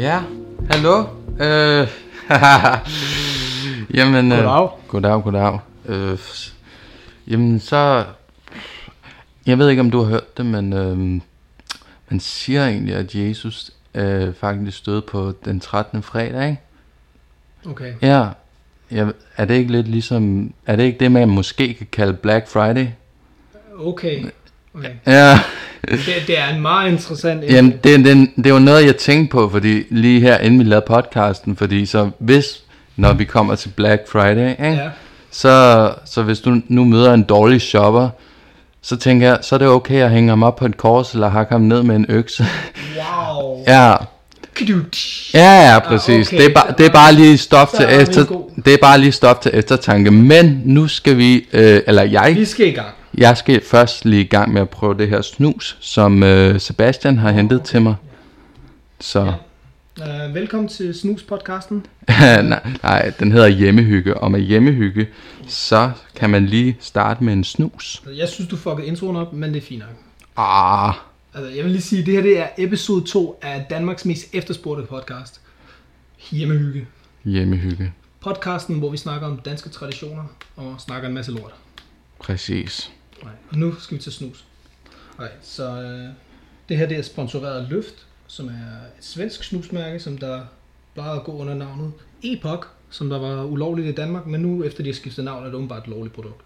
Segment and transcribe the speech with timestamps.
[0.00, 0.22] Ja,
[0.70, 1.04] hallo.
[1.40, 1.88] Øh,
[3.98, 4.70] jamen, øh, Goddag.
[4.88, 5.58] Goddag, goddag.
[5.86, 6.18] Øh,
[7.28, 8.04] jamen, så...
[9.46, 11.20] Jeg ved ikke, om du har hørt det, men øh,
[12.08, 16.02] man siger egentlig, at Jesus øh, faktisk stod på den 13.
[16.02, 16.62] fredag, ikke?
[17.66, 17.94] Okay.
[18.02, 18.28] Ja.
[18.90, 20.54] Jeg, er det ikke lidt ligesom...
[20.66, 22.86] Er det ikke det, man måske kan kalde Black Friday?
[23.78, 24.24] Okay.
[24.74, 24.90] Okay.
[25.06, 25.40] Ja.
[25.88, 27.44] Det, det er en meget interessant...
[27.44, 30.84] Jamen, det, det, det var noget, jeg tænkte på, fordi lige her, inden vi lavede
[30.88, 32.44] podcasten, fordi så hvis,
[32.96, 34.64] når vi kommer til Black Friday, ikke?
[34.64, 34.88] Ja.
[35.30, 38.08] Så, så hvis du nu møder en dårlig shopper,
[38.82, 41.28] så tænker jeg, så er det okay at hænge ham op på et kors, eller
[41.28, 42.46] hakke ham ned med en økse.
[42.96, 43.64] Wow.
[43.66, 43.94] ja,
[45.34, 46.28] ja, ja, præcis.
[46.28, 46.38] okay.
[46.38, 48.24] Det, er bare, det er bare lige stof til er efter,
[48.64, 50.10] det er bare lige stof til eftertanke.
[50.10, 52.88] Men nu skal vi, øh, eller jeg, Vi skal i gang.
[53.18, 57.18] Jeg skal først lige i gang med at prøve det her snus, som øh, Sebastian
[57.18, 57.94] har hentet til mig.
[59.00, 59.32] Så,
[60.00, 61.74] Uh, velkommen til Snus-podcasten.
[62.42, 65.08] nej, nej, den hedder hjemmehygge, og med hjemmehygge,
[65.46, 68.02] så kan man lige starte med en snus.
[68.16, 69.96] Jeg synes, du fuckede introen op, men det er fint nok.
[70.36, 70.94] Ah,
[71.34, 74.86] Altså, jeg vil lige sige, det her det er episode 2 af Danmarks mest efterspurgte
[74.86, 75.40] podcast.
[76.30, 76.86] Hjemmehygge.
[77.24, 77.92] hjemmehygge.
[78.20, 80.24] Podcasten, hvor vi snakker om danske traditioner
[80.56, 81.54] og snakker en masse lort.
[82.18, 82.92] Præcis.
[83.22, 83.32] Nej.
[83.50, 84.44] Og nu skal vi til snus.
[85.18, 86.08] Okay, så øh,
[86.68, 88.50] det her det er sponsoreret af Løft, som er
[88.98, 90.40] et svensk snusmærke, som der
[90.94, 94.82] plejede at gå under navnet Epoch, som der var ulovligt i Danmark, men nu efter
[94.82, 96.40] de har skiftet navn, er det åbenbart et lovligt produkt.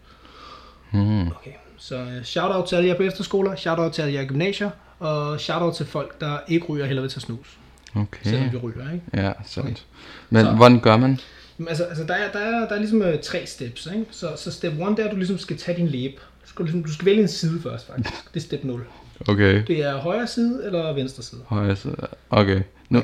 [0.90, 1.26] Hmm.
[1.26, 5.40] Okay, så uh, shout-out til alle jer på efterskoler, shout-out til alle jer gymnasier, og
[5.40, 7.58] shout-out til folk, der ikke ryger heller vil tage snus,
[7.96, 8.18] Okay.
[8.30, 9.04] selvom vi ryger, ikke?
[9.26, 9.84] Ja, sandt.
[10.30, 11.20] Men Så- hvordan gør man?
[11.58, 14.06] Jamen, altså, altså der, er, der, er, der er ligesom uh, tre steps, ikke?
[14.10, 16.14] Så, så step 1, det er, at du ligesom skal tage din læbe.
[16.44, 18.14] Du skal, ligesom, du skal vælge en side først, faktisk.
[18.34, 18.80] Det er step 0.
[19.28, 19.62] Okay.
[19.66, 21.40] Det er højre side eller venstre side.
[21.46, 21.96] Højre side.
[22.30, 22.60] Okay.
[22.88, 23.02] Nu,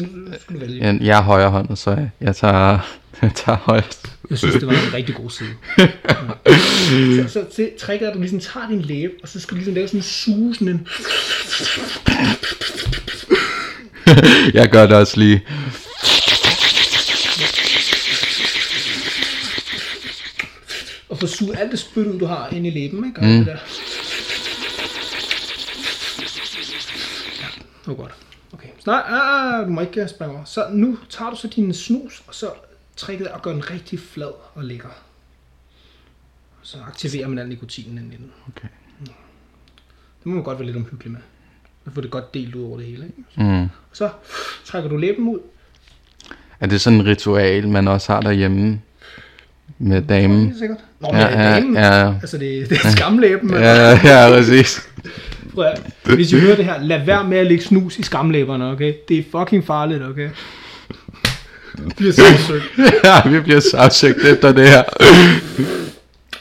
[0.00, 0.84] Nu skal du vælge.
[0.86, 2.78] jeg, jeg er højre hånd, så jeg, jeg tager,
[3.22, 3.82] jeg tager højre.
[4.30, 5.48] Jeg synes, det var en rigtig god side.
[5.78, 5.86] Ja.
[7.28, 9.56] Så, så det, tricket er, at du ligesom tager din læbe, og så skal du
[9.56, 10.88] ligesom lave sådan en sådan en...
[14.54, 15.42] Jeg gør det også lige.
[21.14, 23.20] Og få suget alt det spyt ud, du har ind i læben, ikke?
[23.20, 23.32] Og Mm.
[23.38, 23.52] det der.
[27.40, 27.46] Ja,
[27.80, 28.12] det var godt.
[28.52, 30.44] Okay, så nej, ah, du må ikke springe over.
[30.44, 32.50] Så nu tager du så din snus, og så
[32.96, 34.88] tricket at gøre den rigtig flad og lækker.
[36.62, 38.32] Så aktiverer man al nikotinen ind i den.
[38.48, 38.68] Okay.
[40.18, 41.20] Det må man godt være lidt omhyggelig med.
[41.86, 43.50] At få det godt delt ud over det hele, ikke?
[43.62, 43.68] Mm.
[43.92, 44.10] Så
[44.64, 45.38] trækker du læben ud.
[46.60, 48.80] Er det sådan et ritual, man også har derhjemme
[49.88, 50.44] med damen?
[50.46, 50.78] Helt sikkert.
[51.00, 51.74] Nå, Ja, ja, ja, damen.
[51.76, 52.12] ja.
[52.20, 53.50] Altså, det, det er skamlæben.
[53.50, 54.88] men- Ja, ja, præcis.
[56.04, 58.94] Hvis I hører det her, lad være med at lægge snus i skamlæberne, okay?
[59.08, 60.30] Det er fucking farligt, okay?
[61.76, 62.64] Det bliver sagsøgt.
[63.04, 64.82] ja, vi bliver sagsøgt efter det her.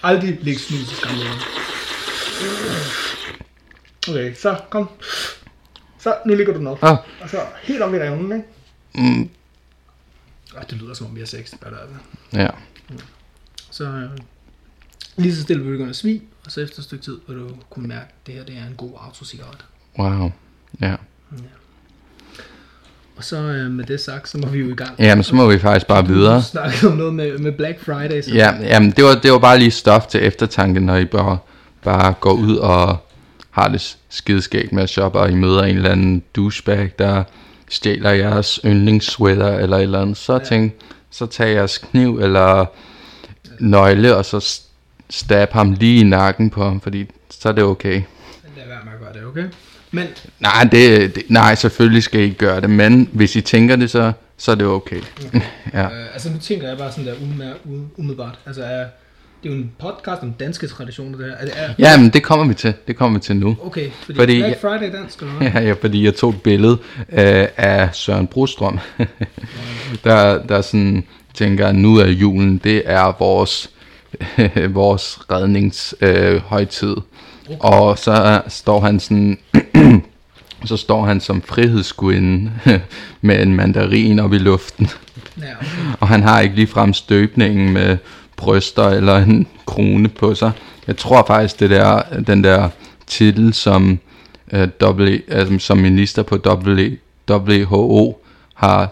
[0.03, 1.39] Aldrig lægge snus i skamlæberne.
[4.09, 4.89] Okay, så kom.
[5.99, 6.83] Så, nu ligger du den op.
[6.83, 6.97] Ah.
[7.21, 9.09] Og så helt op i revnen, ikke?
[9.13, 9.29] Mm.
[10.57, 11.49] Ah, det lyder som om vi har sex.
[11.49, 11.95] Der, altså.
[12.33, 12.47] Ja.
[13.73, 14.09] Så øh,
[15.17, 17.37] lige så stille vil du begynde at svige, og så efter et stykke tid vil
[17.37, 19.65] du kunne mærke, at det her det er en god autocigaret.
[19.99, 20.31] Wow.
[20.81, 20.95] Ja.
[23.15, 24.91] Og så øh, med det sagt, så må vi jo i gang.
[24.99, 26.37] Jamen, så må vi faktisk bare videre.
[26.37, 28.21] Du snakkede om noget med, med Black Friday.
[28.21, 31.37] Så Ja, jamen, det var, det var bare lige stof til eftertanke, når I bare,
[31.83, 32.97] bare går ud og
[33.51, 37.23] har det skideskægt med at shoppe, og I møder en eller anden douchebag, der
[37.69, 40.17] stjæler jeres yndlingssweater eller et eller andet.
[40.17, 40.39] Så Ja.
[40.39, 40.73] tænk,
[41.11, 42.65] så tag jeres kniv eller
[43.59, 44.61] nøgle, og så
[45.09, 48.01] stab ham lige i nakken på ham, fordi så er det okay.
[48.57, 49.43] Lad være med at gøre det, okay?
[49.91, 50.07] Men
[50.39, 53.89] Nej, det, det, nej, selvfølgelig skal I ikke gøre det, men hvis I tænker det,
[53.89, 55.01] så, så er det okay.
[55.73, 55.83] ja.
[55.85, 57.13] øh, altså nu tænker jeg bare sådan der
[57.97, 58.39] umiddelbart.
[58.45, 58.85] Altså er,
[59.43, 61.33] det er jo en podcast om danske traditioner, det her.
[61.35, 62.73] Er det, er, ja, men det kommer vi til.
[62.87, 63.57] Det kommer vi til nu.
[63.63, 65.51] Okay, fordi, Fordi- Black Friday er dansk, eller hvad?
[65.55, 66.77] Ja, ja, fordi jeg tog et billede
[67.11, 68.79] øh, af Søren Brostrøm,
[70.03, 71.03] der, der sådan
[71.33, 73.69] tænker, nu er julen, det er vores,
[74.69, 76.95] vores redningshøjtid.
[77.49, 77.57] Øh.
[77.59, 79.37] Og så står han sådan,
[80.65, 82.51] så står han som frihedsgudinde
[83.21, 84.89] med en mandarin op i luften.
[85.41, 85.43] Ja.
[85.99, 87.97] Og han har ikke ligefrem støbningen med
[88.35, 90.51] bryster eller en krone på sig.
[90.87, 92.69] Jeg tror faktisk, det der, den der
[93.07, 93.99] titel som,
[94.51, 96.89] øh, w, altså, som minister på w,
[97.29, 98.89] WHO har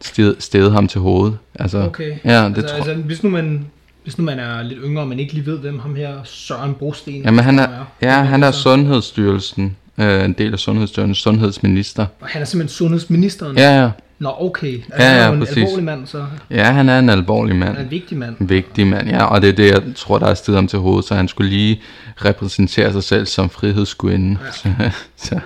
[0.00, 1.38] steget, steget ham til hovedet.
[1.54, 2.12] Altså, okay.
[2.24, 3.66] Ja, det altså, tror altså, hvis nu man
[4.02, 6.74] hvis nu man er lidt yngre, og man ikke lige ved, hvem ham her Søren
[6.74, 7.68] Brosten Jamen, han er,
[8.02, 12.06] ja, han er Sundhedsstyrelsen øh, en del af sundhedsstyrelsen, sundhedsminister.
[12.20, 13.58] Og han er simpelthen sundhedsministeren.
[13.58, 13.90] Ja, ja.
[14.18, 14.74] Nå, okay.
[14.74, 15.56] Altså, Ja, han er ja, en præcis.
[15.56, 17.68] alvorlig mand, så Ja, han er en alvorlig mand.
[17.70, 18.36] han er en vigtig mand.
[18.40, 19.24] En vigtig mand, ja.
[19.24, 21.50] Og det er det, jeg tror, der er stedet ham til hovedet, så han skulle
[21.50, 21.80] lige
[22.16, 24.38] repræsentere sig selv som frihedsgudinde.
[24.64, 24.90] Ja.
[25.16, 25.38] Så, så,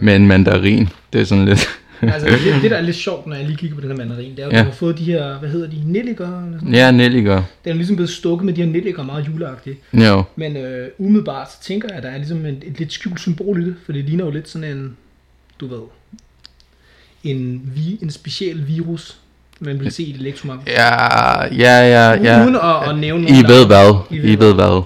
[0.00, 0.88] med en mandarin.
[1.12, 1.68] Det er sådan lidt...
[2.02, 4.36] Altså, det, det, der er lidt sjovt, når jeg lige kigger på den her mandarin,
[4.36, 4.58] det er, at Ja.
[4.58, 6.42] du har fået de her, hvad hedder de, nelliker?
[6.46, 6.74] Eller sådan.
[6.74, 7.42] ja, Nelliker.
[7.64, 9.76] Den er ligesom blevet stukket med de her nelliker, meget juleagtige.
[9.92, 10.22] Jo.
[10.36, 13.62] Men øh, umiddelbart, så tænker jeg, at der er ligesom en, et lidt skjult symbol
[13.62, 14.96] i det, for det ligner jo lidt sådan en,
[15.60, 15.80] du ved,
[17.24, 19.16] en, vi, en speciel virus,
[19.60, 20.66] man vil se i et elektromagnet.
[20.68, 22.42] Ja, ja, ja, ja.
[22.44, 23.94] Uden at, at nævne I ved hvad.
[24.10, 24.82] I I ved hvad.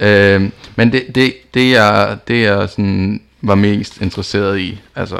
[0.00, 5.16] Øhm, men det, det, det, jeg, det jeg sådan var mest interesseret i, altså,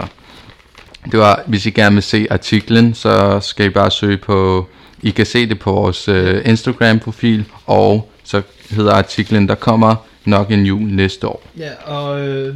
[1.12, 4.68] det var, hvis I gerne vil se artiklen, så skal I bare søge på,
[5.02, 10.50] I kan se det på vores øh, Instagram-profil, og så hedder artiklen, der kommer nok
[10.50, 11.42] en jul næste år.
[11.58, 12.54] Ja, og øh,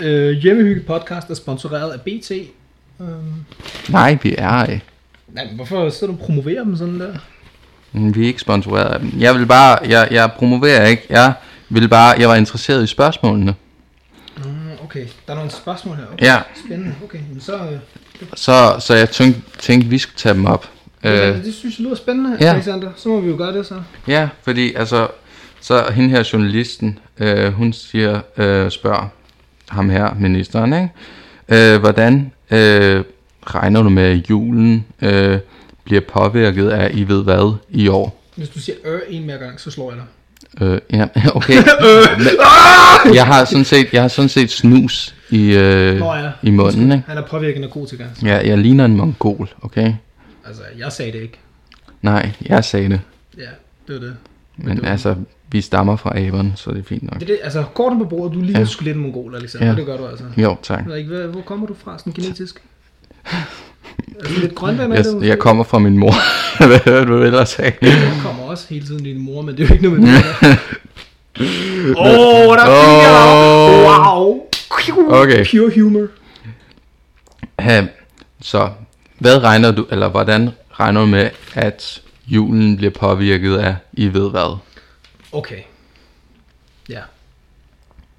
[0.00, 2.30] øh, Hjemmehygge podcast er sponsoreret af BT.
[3.00, 3.06] Øh,
[3.88, 4.80] Nej, vi er ej.
[5.28, 7.12] nej, men hvorfor så du promoverer dem sådan der?
[7.92, 9.12] Mm, Vi er ikke sponsoreret af dem.
[9.18, 11.32] Jeg vil bare, jeg, jeg promoverer ikke, jeg
[11.68, 13.54] vil bare, jeg var interesseret i spørgsmålene.
[14.94, 16.04] Okay, der er nogle spørgsmål her.
[16.12, 16.24] Okay.
[16.24, 17.18] Ja, Spændende, okay.
[17.32, 17.78] Men så, øh,
[18.34, 20.70] så, så jeg tænkte, tænkte, vi skulle tage dem op.
[21.04, 21.28] øh.
[21.28, 22.52] Øh, det synes jeg lyder spændende, ja.
[22.52, 22.90] Alexander.
[22.96, 23.82] Så må vi jo gøre det så.
[24.08, 25.08] ja, fordi altså,
[25.60, 29.08] så hende her journalisten, øh, hun siger, øh, spørger
[29.68, 31.72] ham her, ministeren, ikke?
[31.74, 33.04] Øh, hvordan øh,
[33.46, 35.38] regner du med, at julen øh,
[35.84, 38.22] bliver påvirket af, I ved hvad, i år?
[38.34, 40.06] Hvis du siger øh en mere gang, så slår jeg dig.
[40.60, 41.06] Øh, ja,
[41.36, 41.54] okay.
[43.14, 46.30] jeg har sådan set, jeg har sådan set snus i, øh, Nå ja.
[46.42, 47.04] i munden, ikke?
[47.06, 48.04] Han er påvirket af narkotika.
[48.22, 49.92] Ja, jeg ligner en mongol, okay?
[50.46, 51.38] Altså, jeg sagde det ikke.
[52.02, 53.00] Nej, jeg sagde det.
[53.38, 53.42] Ja,
[53.88, 54.16] det var det.
[54.56, 55.14] Men det var- altså,
[55.48, 57.14] vi stammer fra aberne, så det er fint nok.
[57.14, 58.66] Det er det, altså, korten på bordet, du ligner Ja.
[58.66, 59.66] sgu lidt en mongol, Alexander.
[59.68, 59.74] Ja.
[59.74, 60.24] Det gør du altså.
[60.36, 60.84] Jo, tak.
[60.96, 62.62] Ikke, hvad, hvor kommer du fra, sådan genetisk?
[64.18, 66.14] altså, lidt grønland er Jeg, det jeg kommer fra min mor.
[66.66, 67.72] Hvad hørte du ellers sagde?
[67.82, 70.24] Jeg kommer også hele tiden din mor, men det er jo ikke noget med det.
[71.96, 72.66] Åh, oh, der
[73.02, 74.16] jeg Åh.
[74.16, 74.40] Wow.
[75.08, 75.46] Okay.
[75.50, 76.06] Pure humor.
[77.60, 77.88] Øhm,
[78.42, 78.70] Så,
[79.18, 84.30] hvad regner du, eller hvordan regner du med, at julen bliver påvirket af, I ved
[84.30, 84.56] hvad?
[85.32, 85.58] Okay.
[86.88, 87.00] Ja.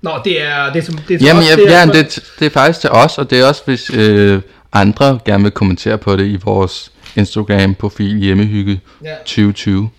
[0.02, 0.74] Nå, det er...
[0.74, 2.80] Det er, som, det er Jamen, os, ja, det er, ja, det, det er faktisk
[2.80, 4.42] til os, og det er også, hvis øh,
[4.75, 9.89] andre gerne vil kommentere på det i vores Instagram-profil hjemmehygge Ja, 2020.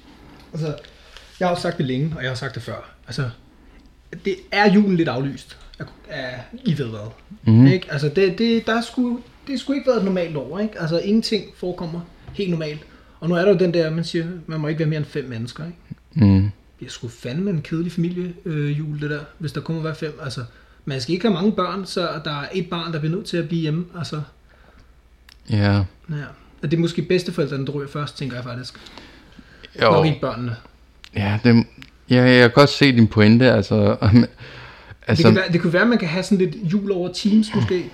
[0.52, 0.74] altså,
[1.40, 2.94] jeg har jo sagt det længe, og jeg har sagt det før.
[3.06, 3.30] Altså,
[4.24, 5.56] det er julen lidt aflyst.
[5.78, 7.10] Af, af I ved hvad.
[7.44, 7.66] Mm.
[7.66, 7.86] Ikke?
[7.92, 10.80] Altså, det, det, der er sgu, det skulle ikke været et normalt år, ikke?
[10.80, 12.00] Altså, ingenting forekommer
[12.34, 12.80] helt normalt.
[13.20, 15.06] Og nu er der jo den der, man siger, man må ikke være mere end
[15.06, 15.78] fem mennesker, ikke?
[16.12, 16.50] Mm.
[16.80, 19.94] Det er sgu fandme en kedelig familie øh, det der, hvis der kun må være
[19.94, 20.18] fem.
[20.22, 20.44] Altså,
[20.84, 23.36] man skal ikke have mange børn, så der er et barn, der bliver nødt til
[23.36, 23.84] at blive hjemme.
[23.98, 24.20] Altså,
[25.50, 25.74] Ja.
[26.10, 26.24] ja.
[26.62, 28.74] Og det er måske bedsteforældrene, der ryger først, tænker jeg faktisk.
[29.82, 29.90] Jo.
[29.90, 30.56] Nok ikke børnene.
[31.16, 31.66] Ja, det,
[32.10, 33.96] ja, jeg kan godt se din pointe, altså,
[35.08, 37.12] Altså, det, kan være, det kunne være, at man kan have sådan lidt jul over
[37.12, 37.84] Teams måske.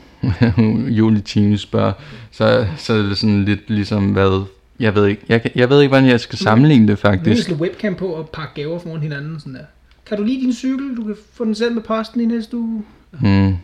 [0.99, 1.93] juleteam spørger,
[2.31, 4.45] så, så er det sådan lidt ligesom, hvad,
[4.81, 7.51] jeg ved ikke, jeg, jeg ved ikke, hvordan jeg skal sammenligne det Du kan faktisk.
[7.51, 9.41] webcam på og pakke gaver foran hinanden.
[9.41, 9.65] Sådan der.
[10.07, 10.97] Kan du lide din cykel?
[10.97, 12.83] Du kan få den selv med posten i næste uge.
[13.21, 13.57] Mm.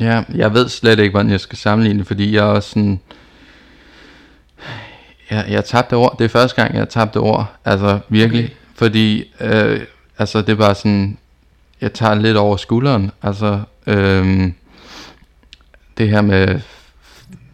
[0.00, 3.00] Ja, jeg ved slet ikke, hvordan jeg skal sammenligne det, fordi jeg er også sådan,
[5.30, 8.54] jeg, jeg tabte ord, det er første gang, jeg tabte ord, altså virkelig, Okay.
[8.74, 9.80] fordi, øh,
[10.18, 11.18] altså det var sådan,
[11.80, 14.54] jeg tager lidt over skulderen, altså, øhm,
[15.98, 16.60] det her med,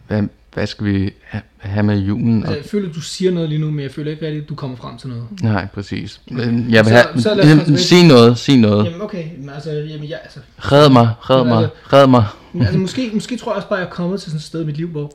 [0.07, 0.23] hvad,
[0.53, 2.39] hvad skal vi ha- have med julen?
[2.43, 4.49] Altså, jeg føler, at du siger noget lige nu, men jeg føler ikke rigtigt, at
[4.49, 5.23] du kommer frem til noget.
[5.41, 6.21] Nej, præcis.
[6.31, 8.85] Men Jeg vil Så- have, så lad os sig noget, sig noget.
[8.85, 12.25] Jamen okay, men altså, jamen, ja, altså, Red mig, red Jamen, mig, altså- red mig.
[12.53, 14.43] men, altså måske, måske tror jeg også bare, at jeg er kommet til sådan et
[14.43, 15.11] sted i mit liv, hvor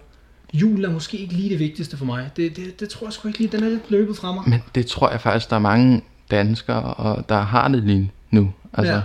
[0.60, 2.30] julen er måske ikke lige det vigtigste for mig.
[2.36, 4.42] Det, det, det tror jeg sgu ikke lige, den er lidt løbet fra mig.
[4.48, 8.52] Men det tror jeg faktisk, der er mange danskere, og der har det lige nu.
[8.72, 9.00] Altså, Ja.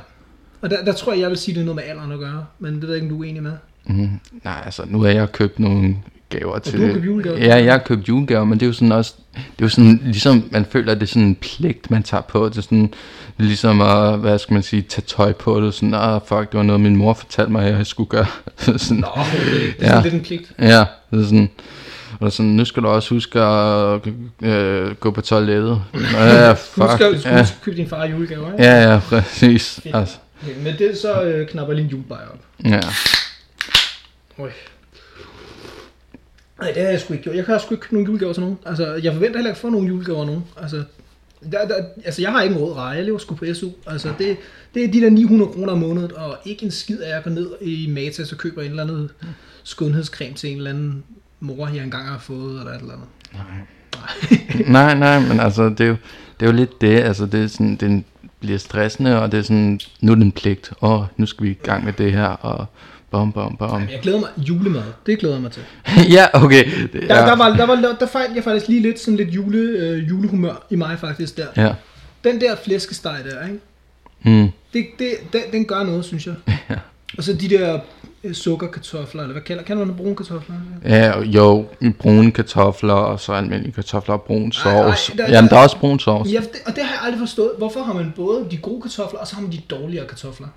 [0.62, 2.46] Og der, der tror jeg, jeg vil sige, det er noget med alderen at gøre,
[2.60, 3.54] men det ved jeg ikke, om du er enig med.
[3.86, 5.98] mm, nej, altså, nu har jeg købt nogle
[6.32, 6.80] gaver til...
[6.80, 7.38] du har købt julegaver?
[7.38, 9.14] Ja, jeg har købt julegaver, men det er jo sådan også...
[9.34, 12.22] Det er jo sådan, ligesom man føler, at det er sådan en pligt, man tager
[12.22, 12.50] på.
[12.50, 12.94] Det er sådan,
[13.38, 15.74] ligesom at, hvad skal man sige, tage tøj på det.
[15.74, 18.26] Sådan, ah, fuck, det var noget, min mor fortalte mig, at jeg skulle gøre.
[18.78, 19.38] sådan, Nå, okay.
[19.48, 19.88] det er Ja.
[19.88, 20.52] sådan lidt en pligt.
[20.60, 21.50] Ja, det er sådan...
[22.20, 24.00] Og sådan, nu skal du også huske at
[24.42, 25.82] øh, gå på toilettet.
[26.14, 26.78] Ja, fuck.
[27.00, 27.48] du skal ja.
[27.64, 28.64] købe din far julegaver, ikke?
[28.64, 29.80] ja, ja, præcis.
[29.84, 29.96] Fedt.
[29.96, 32.40] Altså, Okay, med det så øh, knapper jeg lige en julebajer op.
[32.66, 32.80] ja.
[34.38, 34.50] Oj.
[36.62, 37.36] Nej, det har jeg sgu ikke gjort.
[37.36, 38.58] Jeg har sgu ikke nogen julegaver til nogen.
[38.66, 40.44] Altså, jeg forventer heller ikke at få nogen julegaver af nogen.
[40.62, 40.84] Altså,
[41.52, 41.76] Der, der,
[42.06, 42.88] altså, jeg har ikke råd rej.
[42.88, 43.70] Jeg lever sgu på SU.
[43.88, 44.38] Altså, det,
[44.74, 47.24] det er de der 900 kroner om måneden, og ikke en skid af at jeg
[47.24, 49.10] går ned i Matas og køber en eller anden
[49.64, 51.04] skønhedscreme til en eller anden
[51.40, 53.08] mor, jeg engang har fået, eller et eller andet.
[54.68, 55.96] Nej, nej, men altså, det er jo,
[56.40, 58.04] det er jo lidt det, altså, det er sådan, det
[58.40, 61.52] bliver stressende, og det er sådan, nu er det en pligt, og nu skal vi
[61.52, 62.66] i gang med det her, og
[63.12, 63.82] bom, bom, bom.
[63.92, 64.30] Jeg glæder mig.
[64.38, 65.62] Julemad, det glæder jeg mig til.
[66.16, 66.66] ja, okay.
[66.94, 67.26] Det, Der, ja.
[67.26, 70.66] der, var, der, var, der fandt jeg faktisk lige lidt sådan lidt jule, øh, julehumør
[70.70, 71.46] i mig faktisk der.
[71.58, 71.74] Ja.
[72.24, 73.60] Den der flæskesteg der, ikke?
[74.42, 74.50] Mm.
[74.74, 76.34] Det, det, den, den gør noget, synes jeg.
[76.70, 76.76] Ja.
[77.18, 77.80] Og så de der
[78.24, 80.56] øh, sukkerkartofler, eller hvad kalder, kalder man det, brune kartofler?
[80.86, 81.66] Ja, jo,
[82.00, 85.12] brune kartofler, og så almindelige kartofler og brun Ej, ej, sovs.
[85.18, 86.32] der- Jamen, der er også brun sovs.
[86.34, 87.52] Ja, det, og det har jeg aldrig forstået.
[87.58, 90.48] Hvorfor har man både de gode kartofler, og så har man de dårligere kartofler?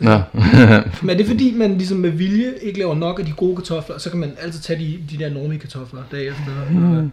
[0.00, 0.20] Nå.
[1.02, 3.94] Men er det fordi, man ligesom med vilje ikke laver nok af de gode kartofler,
[3.94, 6.42] og så kan man altid tage de, de der normige kartofler bagefter?
[6.70, 7.10] Mm.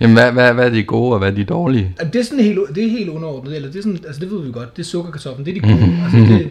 [0.00, 1.94] Jamen, hvad, hvad, hvad er de gode, og hvad er de dårlige?
[2.12, 4.46] Det er sådan helt, det er helt underordnet, eller det er sådan, altså det ved
[4.46, 5.98] vi godt, det er sukkerkartoflen, det er de gode.
[6.04, 6.50] altså det,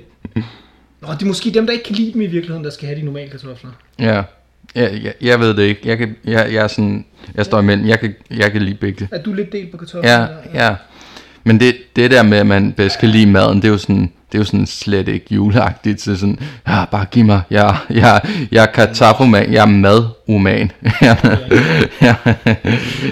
[1.02, 3.00] Nå, det er måske dem, der ikke kan lide dem i virkeligheden, der skal have
[3.00, 3.70] de normale kartofler.
[4.00, 4.24] Ja.
[4.76, 5.82] Ja, jeg, jeg ved det ikke.
[5.86, 7.88] Jeg, kan, jeg, jeg er sådan, jeg står imellem.
[7.88, 9.08] Jeg kan, jeg kan lide begge.
[9.12, 10.06] Er du lidt delt på kartoflen?
[10.06, 10.28] Ja, der?
[10.54, 10.76] ja.
[11.44, 14.12] Men det, det der med, at man bedst kan lide maden, det er jo sådan,
[14.34, 16.02] det er jo sådan slet ikke juleagtigt.
[16.02, 18.22] Så sådan, ja, bare giv mig, jeg, jeg,
[18.52, 20.72] jeg er kartoffelman, jeg er maduman.
[21.02, 21.18] jeg,
[22.02, 22.16] jeg,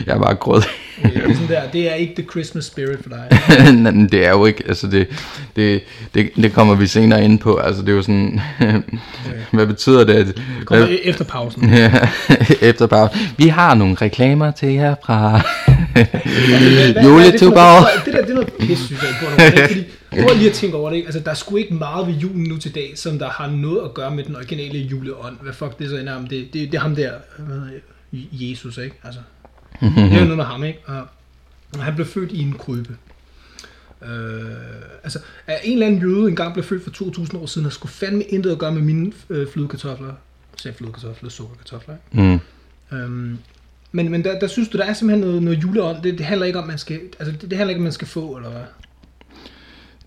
[0.06, 0.62] jeg er bare grød.
[1.04, 3.40] Det er sådan der, det er ikke the Christmas spirit for dig.
[4.12, 5.08] Det er jo ikke, altså det,
[5.56, 5.82] det,
[6.14, 8.42] det, det kommer vi senere ind på, altså det er jo sådan,
[9.52, 10.14] hvad betyder det?
[10.14, 10.36] At, Det
[10.66, 11.70] kommer e- efter pausen.
[11.74, 11.92] Ja,
[12.70, 13.18] efter pause.
[13.38, 15.42] Vi har nogle reklamer til jer fra
[17.04, 17.88] Juletuber.
[18.06, 19.46] Det der, det er noget pis, synes jeg.
[19.48, 19.68] ikke?
[19.68, 20.98] Fordi, prøv lige at tænke over det.
[20.98, 21.08] Ikke?
[21.08, 23.86] Altså, der er sgu ikke meget ved julen nu til dag, som der har noget
[23.86, 25.38] at gøre med den originale juleånd.
[25.42, 26.28] Hvad fuck det så ender om?
[26.28, 27.80] Det, det, det er ham der, hvad hedder?
[28.32, 28.96] Jesus, ikke?
[29.04, 29.20] Altså,
[29.82, 30.80] det er jo noget med ham, ikke?
[30.86, 31.08] Og,
[31.74, 32.96] og han blev født i en krybe.
[34.02, 34.12] Øh,
[35.04, 37.92] altså, at en eller anden jøde engang blev født for 2000 år siden, har skulle
[37.92, 40.14] fandme intet at gøre med mine øh, flødekartofler.
[40.66, 42.40] Jeg flødekartofler, sukkerkartofler, ikke?
[42.92, 42.98] Mm.
[42.98, 43.38] Øhm,
[43.92, 46.04] men, men der, der synes du, der er simpelthen noget, noget juleånd.
[46.04, 48.08] Det, det handler ikke om, man skal, altså det, det handler ikke om, man skal
[48.08, 48.62] få, eller hvad?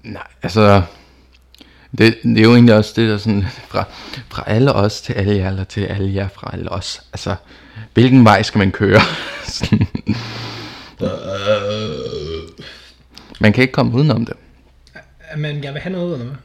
[0.05, 0.83] Nej, altså,
[1.99, 3.85] det, det er jo egentlig også det, der sådan, fra,
[4.29, 7.03] fra alle os til alle jer, eller til alle jer fra alle os.
[7.13, 7.35] Altså,
[7.95, 9.01] hvilken vej skal man køre?
[13.41, 14.35] Man kan ikke komme udenom det.
[15.37, 16.37] Man gerne vil have noget, eller hvad?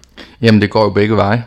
[0.42, 1.46] Jamen, det går jo begge veje.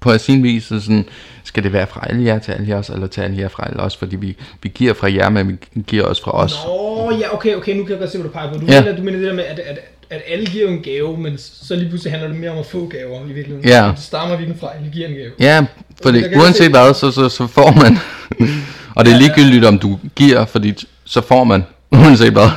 [0.00, 1.04] På sin vis, så sådan,
[1.44, 3.80] skal det være fra alle jer til alle os, eller til alle jer fra alle
[3.82, 6.54] os, fordi vi, vi giver fra jer, men vi giver også fra os.
[6.66, 8.58] Nå, ja, okay, okay, nu kan jeg godt se, hvad du peger på.
[8.58, 8.80] Du, Ja.
[8.82, 9.78] mener, du mener det der med, at, at,
[10.10, 12.86] at alle giver en gave, men så lige pludselig handler det mere om at få
[12.86, 13.64] gaver i virkeligheden.
[13.68, 13.90] Ja.
[13.96, 15.30] Det stammer vi den fra, alle giver en gave.
[15.40, 15.66] Ja,
[16.02, 17.98] fordi Jeg kan uanset se- hvad, så, så, så får man.
[18.96, 22.48] Og det er ligegyldigt, om du giver, fordi så får man, uanset hvad.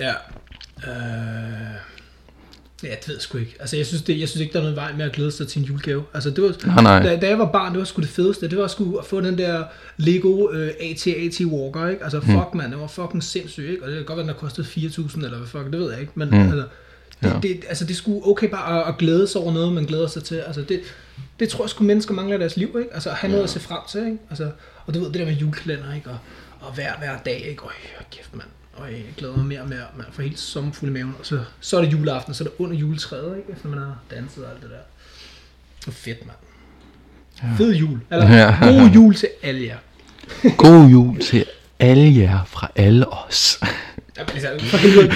[0.00, 0.08] Ja.
[0.86, 1.41] Øh...
[2.82, 3.56] Ja, det ved sgu ikke.
[3.60, 5.48] Altså, jeg synes, det, jeg synes ikke, der er noget vej med at glæde sig
[5.48, 6.04] til en julegave.
[6.14, 7.02] Altså, det var, Nej, nej.
[7.02, 8.48] Da, da, jeg var barn, det var sgu det fedeste.
[8.50, 9.64] Det var sgu at få den der
[9.96, 12.02] Lego øh, AT-AT Walker, ikke?
[12.04, 12.32] Altså, Hmm.
[12.34, 13.82] fuck, mand, det var fucking sindssygt, ikke?
[13.84, 16.00] Og det kan godt være, den har kostet 4.000, eller hvad fuck, det ved jeg
[16.00, 16.12] ikke.
[16.14, 16.40] Men Mm.
[16.40, 16.56] altså,
[17.22, 17.38] det, Ja.
[17.42, 20.24] det, altså, det skulle okay bare at, at glæde sig over noget, man glæder sig
[20.24, 20.34] til.
[20.36, 20.80] Altså, det,
[21.40, 22.94] det tror jeg sgu, mennesker mangler i deres liv, ikke?
[22.94, 24.18] Altså, at have noget at se frem til, ikke?
[24.30, 24.50] Altså,
[24.86, 26.10] og du ved, det der med julekalender, ikke?
[26.10, 26.18] Og,
[26.60, 27.62] og hver, hver dag, ikke?
[27.62, 27.72] Øj,
[28.10, 28.48] kæft, mand.
[28.76, 31.14] Og jeg glæder mig mere og mere, man får helt sommerfuld i maven.
[31.20, 33.52] Og så, så er det juleaften, og så er det under juletræet, ikke?
[33.52, 34.76] Efter man har danset og alt det der.
[35.80, 36.36] Det er fedt, mand.
[37.42, 37.64] Ja.
[37.64, 38.00] Fed jul.
[38.10, 38.56] Eller Ja.
[38.60, 39.76] god jul til alle jer.
[40.56, 41.44] God jul til
[41.80, 43.60] alle jer fra alle os.
[44.18, 45.12] Jamen, altså, for helvede.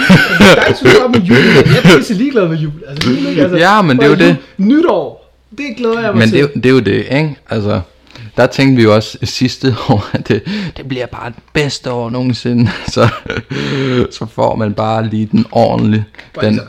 [0.77, 1.37] Synes med jul.
[1.37, 2.73] Jeg er pisse ligeglad med jul.
[2.89, 3.43] Altså, jul, ikke?
[3.43, 4.37] altså, Ja, men det er jo og jul- det.
[4.57, 5.33] Nytår.
[5.59, 6.33] Det glæder jeg mig Men til.
[6.33, 7.37] det, er jo- det er jo det, ikke?
[7.51, 7.81] Altså,
[8.37, 10.43] der tænkte vi jo også sidste år, at det,
[10.77, 12.71] det bliver bare det bedste år nogensinde.
[12.95, 13.09] Så,
[14.11, 16.61] så får man bare lige den ordentlige, Bare den,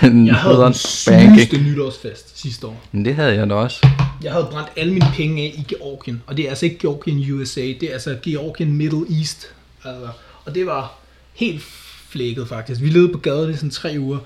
[0.00, 2.80] den jeg havde den sygeste nytårsfest sidste år.
[2.92, 3.86] Men det havde jeg da også.
[4.22, 6.22] Jeg havde brændt alle mine penge af i Georgien.
[6.26, 9.46] Og det er altså ikke Georgien USA, det er altså Georgien Middle East.
[9.84, 10.08] Altså,
[10.44, 10.98] og det var
[11.34, 11.62] helt
[12.08, 12.80] flækket faktisk.
[12.80, 14.18] Vi levede på gaden i sådan tre uger.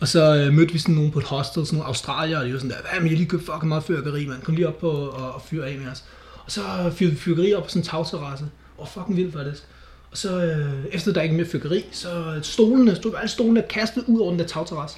[0.00, 2.52] Og så øh, mødte vi sådan nogen på et hostel, sådan nogle australier, og de
[2.52, 4.42] var sådan der, hvad, men jeg lige købt fucking meget fyrkeri, mand.
[4.42, 6.04] Kom lige op på og, og fyre af med os.
[6.44, 8.44] Og så fyrede vi fyrkeri op på sådan en tagterrasse.
[8.78, 9.62] Og fucking vildt faktisk.
[10.10, 14.20] Og så øh, efter der ikke mere fyrkeri, så stolene, stod alle stolene kastet ud
[14.20, 14.96] over den der tagterrasse.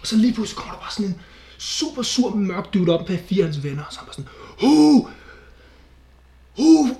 [0.00, 1.20] Og så lige pludselig kommer der bare sådan en
[1.58, 4.14] super sur mørk dude op med fire af hans venner, og så er han bare
[4.14, 4.30] sådan,
[4.62, 5.08] Who,
[6.58, 6.96] who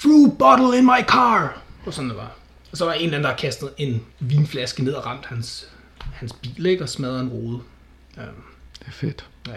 [0.00, 1.62] threw bottle in my car?
[1.86, 2.36] Og sådan det var.
[2.72, 5.68] Og så var en eller anden, der kastet en vinflaske ned og ramt hans,
[6.20, 6.82] hans bil, ikke?
[6.82, 7.54] Og smadret en rode.
[8.16, 8.22] Um,
[8.78, 9.24] Det er fedt.
[9.48, 9.52] ja,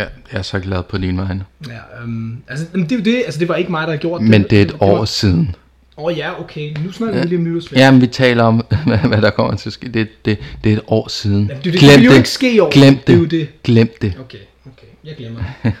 [0.00, 1.44] Ja, jeg er så glad på din vegne.
[1.68, 4.28] ja um, altså, det, er det, altså, det var ikke mig, der havde gjort det.
[4.30, 5.54] Men det er et år var, siden.
[5.96, 6.76] Åh oh, ja, okay.
[6.84, 7.80] Nu snakker vi lige om nytårsfest.
[7.80, 8.56] Ja, men vi taler om,
[9.08, 9.88] hvad, der kommer til at ske.
[9.88, 11.46] Det, det, det er et år siden.
[11.48, 12.16] Jamen, det, det, Glem det det.
[12.16, 12.70] ikke ske i år.
[12.70, 13.30] Glem Det jo det.
[13.30, 13.62] det.
[13.62, 14.14] Glem det.
[14.20, 14.86] Okay, okay.
[15.04, 15.72] Jeg glemmer det.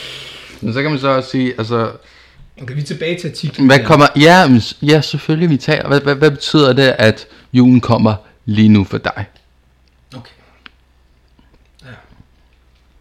[0.60, 1.92] Men så kan man så også sige, altså,
[2.62, 3.66] Okay, vi er tilbage til artiklen.
[3.66, 4.06] hvad kommer...
[4.16, 4.48] Ja,
[4.82, 5.88] ja selvfølgelig, vi taler.
[5.88, 9.24] Hvad, hvad, hvad betyder det, at julen kommer lige nu for dig?
[10.16, 10.30] Okay.
[11.84, 11.88] Ja.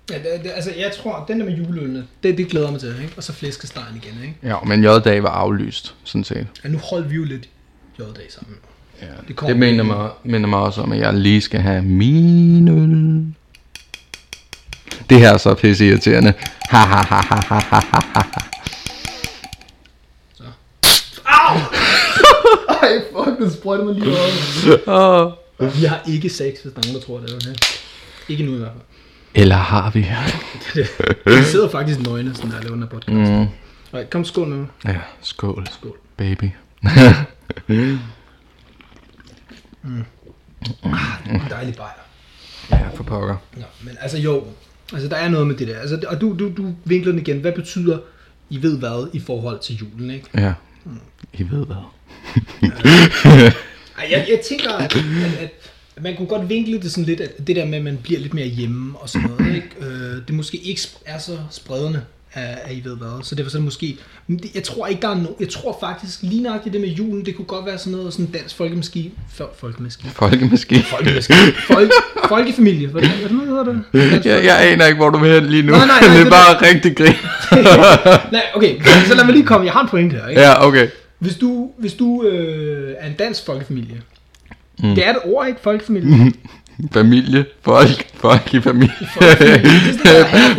[0.09, 2.95] Ja, det, det, altså, jeg tror, den der med juleølene, det, det glæder mig til,
[3.01, 3.13] ikke?
[3.17, 4.35] Og så flæskestegen igen, ikke?
[4.43, 6.47] Ja, men J-dag var aflyst, sådan set.
[6.63, 7.49] Ja, nu holdt vi jo lidt
[7.99, 8.55] J-dag sammen.
[9.01, 11.81] Ja, Det det, det minder, mig, minder mig også om, at jeg lige skal have
[11.81, 13.25] min øl.
[15.09, 16.33] Det her er så pisse irriterende.
[16.69, 18.39] Ha ha ha ha ha ha ha ha.
[22.81, 24.07] Ej, fuck, den sprøjter mig lige
[24.87, 25.31] over.
[25.79, 27.35] Vi har ikke sex, hvis der er nogen, der tror det.
[27.35, 27.55] Okay?
[28.29, 28.83] Ikke nu i hvert fald.
[29.35, 29.99] Eller har vi?
[31.37, 33.31] Vi sidder faktisk nøgne, sådan her podcast.
[33.31, 33.45] Mm.
[33.93, 34.67] Nej, kom skål nu.
[34.85, 35.97] Ja, skål, Skål.
[36.17, 36.51] baby.
[41.29, 41.91] En dejlig bajer.
[42.71, 43.35] Ja, for pokker.
[43.57, 44.43] Nå, men altså jo,
[44.93, 45.79] altså der er noget med det der.
[45.79, 47.39] Altså, og du, du, du vinkler den igen.
[47.39, 47.99] Hvad betyder,
[48.49, 50.25] I ved hvad, i forhold til julen, ikke?
[50.35, 50.53] Ja,
[51.33, 51.75] I ved hvad.
[53.97, 55.51] Ej, jeg, jeg tænker, at, at, at
[56.03, 58.33] man kunne godt vinkle det sådan lidt, at det der med, at man bliver lidt
[58.33, 59.69] mere hjemme og sådan noget, ikke?
[59.81, 62.01] Øh, det måske ikke er så spredende
[62.33, 63.23] af, af I ved hvad.
[63.23, 63.97] Så derfor så er det måske...
[64.27, 66.89] Men det, jeg tror ikke, der er no, Jeg tror faktisk, lige nøjagtigt det med
[66.89, 69.11] julen, det kunne godt være sådan noget, sådan dansk folkemaskine.
[69.39, 70.11] Fol- folkemaskine.
[70.11, 70.83] Folkemaskine.
[70.83, 71.53] Folkemaskine.
[71.67, 71.91] Folk,
[72.27, 72.87] folkefamilie.
[72.87, 73.81] Hvad, hvad hedder det?
[74.11, 75.71] Dansk Jeg, jeg aner ikke, hvor du vil hen lige nu.
[75.71, 77.13] Nej, nej, nej, det er det bare rigtig grin.
[78.31, 79.65] Nej, okay, så lad mig lige komme.
[79.65, 80.41] Jeg har en point her, ikke?
[80.41, 80.87] ja, okay.
[81.19, 84.01] Hvis du, hvis du øh, er en dansk folkefamilie,
[84.83, 84.95] mm.
[84.95, 85.59] det er et ord, ikke?
[85.61, 86.33] Folkefamilie.
[86.93, 88.93] Familie, folk, folk i familie.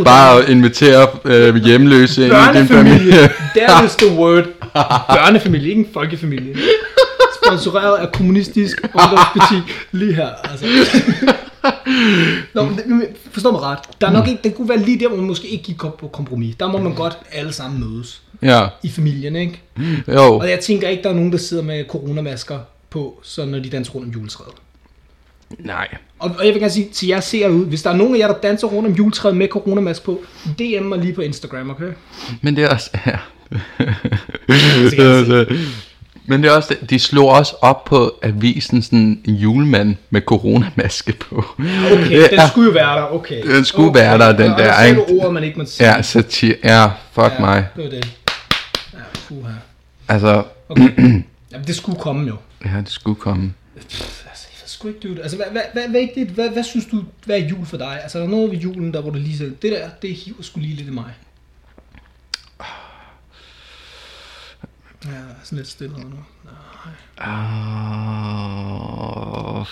[0.05, 3.31] Bare at invitere øh, hjemløse ind i din familie.
[3.57, 4.45] That is the word.
[5.09, 6.55] Børnefamilie, ikke en folkefamilie.
[7.45, 10.29] Sponsoreret af kommunistisk ungdomsparti lige her.
[10.45, 10.67] Altså.
[12.55, 13.79] Nå, men, men forstå mig ret.
[14.01, 16.11] Der er nok ikke, det kunne være lige der, hvor man måske ikke gik på
[16.13, 16.57] kompromis.
[16.61, 19.61] Der må man godt alle sammen mødes Ja, i familien, ikke?
[20.09, 20.39] jo.
[20.39, 22.59] Og jeg tænker ikke, der er nogen, der sidder med coronamasker
[22.91, 24.55] på, så når de danser rundt om juletræet.
[25.59, 25.89] Nej.
[26.19, 28.19] Og, og jeg vil gerne sige til jer ser ud, hvis der er nogen af
[28.19, 30.21] jer, der danser rundt om juletræet med coronamask på,
[30.59, 31.93] DM mig lige på Instagram, okay?
[32.41, 32.91] Men det er også...
[33.07, 33.19] Ja.
[36.27, 41.13] Men det er også de slog også op på avisen sådan en julemand med coronamaske
[41.13, 41.45] på.
[41.93, 43.55] Okay, den skulle jo være der, okay.
[43.55, 44.01] Den skulle okay.
[44.01, 45.87] være der, den og, der, Og der du ordet, man ikke måtte sige.
[45.87, 46.55] Ja, satir.
[46.65, 47.67] Ja, fuck ja, mig.
[47.77, 48.17] det var det.
[48.93, 48.99] Ja,
[49.29, 49.53] puha.
[50.09, 50.91] Altså, Okay.
[51.53, 52.37] Jamen, det skulle komme jo.
[52.65, 53.53] Ja, det skulle komme.
[53.89, 55.23] Pff, Altså, jeg sgu ikke, dude.
[55.23, 57.99] Altså, hvad, hvad, hvad, hvad, hvad, hvad, hvad synes du, hvad er jul for dig?
[58.03, 60.43] Altså, er der noget ved julen, der hvor du lige siger, det der, det hiver
[60.43, 61.13] sgu lige lidt i mig.
[65.05, 65.11] Ja,
[65.45, 66.07] sådan lidt stille nu.
[69.61, 69.67] Uh,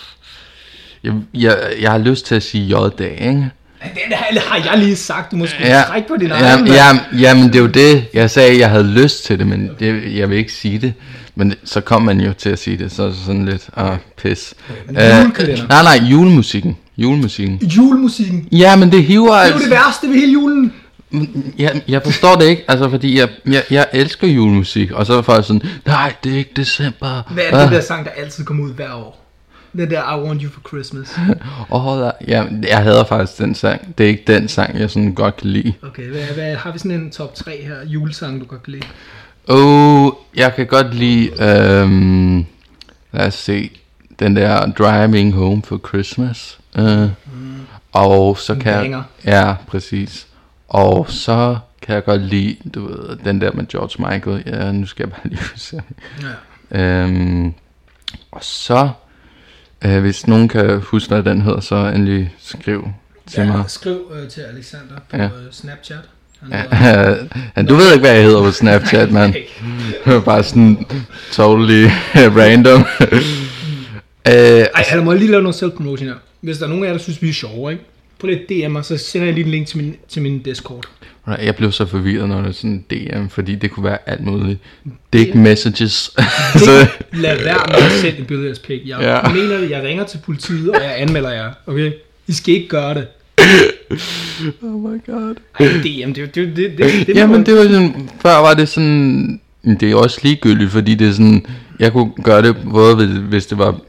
[1.03, 3.49] jeg, jeg, jeg har lyst til at sige J-dag, ikke?
[3.83, 6.63] Den har jeg lige sagt, du må sgu Ja, trække på din ja, egen.
[6.63, 6.73] mand.
[6.73, 6.99] ja,
[7.29, 8.05] jamen det er jo det.
[8.13, 10.93] Jeg sagde, jeg havde lyst til det, men det, jeg vil ikke sige det.
[11.39, 14.53] Men så kom man jo til at sige det, så det sådan lidt, ah, pis.
[14.87, 15.67] men Øh, julekalender.
[15.67, 16.77] nej, nej, julemusikken.
[16.97, 17.57] Julemusikken.
[17.57, 18.47] Julemusikken.
[18.51, 19.63] Ja, men det hiver Det er jo altså.
[19.63, 20.73] det værste ved hele julen.
[21.57, 25.21] Jeg, jeg forstår det ikke, altså fordi jeg, jeg, jeg elsker julemusik, og så er
[25.21, 27.31] folk sådan, nej, det er ikke december.
[27.33, 29.25] Hvad er det der sang, der altid kommer ud hver år?
[29.73, 31.19] Den der I Want You For Christmas.
[31.71, 33.97] Åh, oh, ja, jeg hader faktisk den sang.
[33.97, 35.73] Det er ikke den sang, jeg sådan godt kan lide.
[35.83, 37.75] Okay, hvad, hvad, har vi sådan en top 3 her?
[37.85, 38.85] Julesang, du godt kan lide?
[39.51, 42.45] Oh, jeg kan godt lide, øhm,
[43.11, 43.71] lad os se,
[44.19, 46.59] den der Driving Home for Christmas.
[46.79, 47.09] Uh,
[47.91, 49.03] og så En kan jeg, banger.
[49.25, 50.27] ja, præcis.
[50.67, 54.43] Og så kan jeg godt lide, du ved, den der med George Michael.
[54.45, 55.81] Ja, nu skal jeg bare lige se.
[56.71, 57.01] Ja.
[57.03, 57.53] Øhm,
[58.31, 58.89] og så,
[59.85, 62.87] øh, hvis nogen kan huske, hvad den hedder, så endelig skriv
[63.27, 63.57] til mig.
[63.57, 65.23] ja skriv øh, til Alexander på Ja.
[65.23, 65.29] ja.
[65.29, 65.99] øh, Snapchat.
[67.53, 69.33] Han du ved ikke, hvad jeg hedder på Snapchat, mand.
[70.25, 70.85] Bare sådan
[71.31, 71.87] totally
[72.39, 72.85] random.
[73.01, 73.11] øh,
[74.25, 76.13] Ej, altså, må jeg lige lave noget self-promotion her?
[76.41, 77.83] Hvis der er nogen af jer, der synes, vi er sjove, ikke?
[78.19, 80.83] På lidt DM'er, så sender jeg lige en link til min, til min Discord.
[81.43, 84.59] jeg blev så forvirret, når det er sådan DM, fordi det kunne være alt muligt.
[85.13, 85.91] Dick messages.
[86.55, 88.81] så, lad være med at sende et billede af jeres pik.
[88.85, 89.27] Jeg Ja.
[89.27, 89.33] ja.
[89.33, 91.91] mener det, jeg ringer til politiet, og jeg anmelder jer, okay?
[92.27, 93.07] I skal ikke gøre det.
[94.63, 95.35] oh my god.
[95.59, 99.41] Ej, DM, det, det, det, det, det, Jamen det var sådan, før var det sådan,
[99.63, 101.45] det er også ligegyldigt, fordi det er sådan,
[101.79, 103.79] jeg kunne gøre det både ved, hvis det var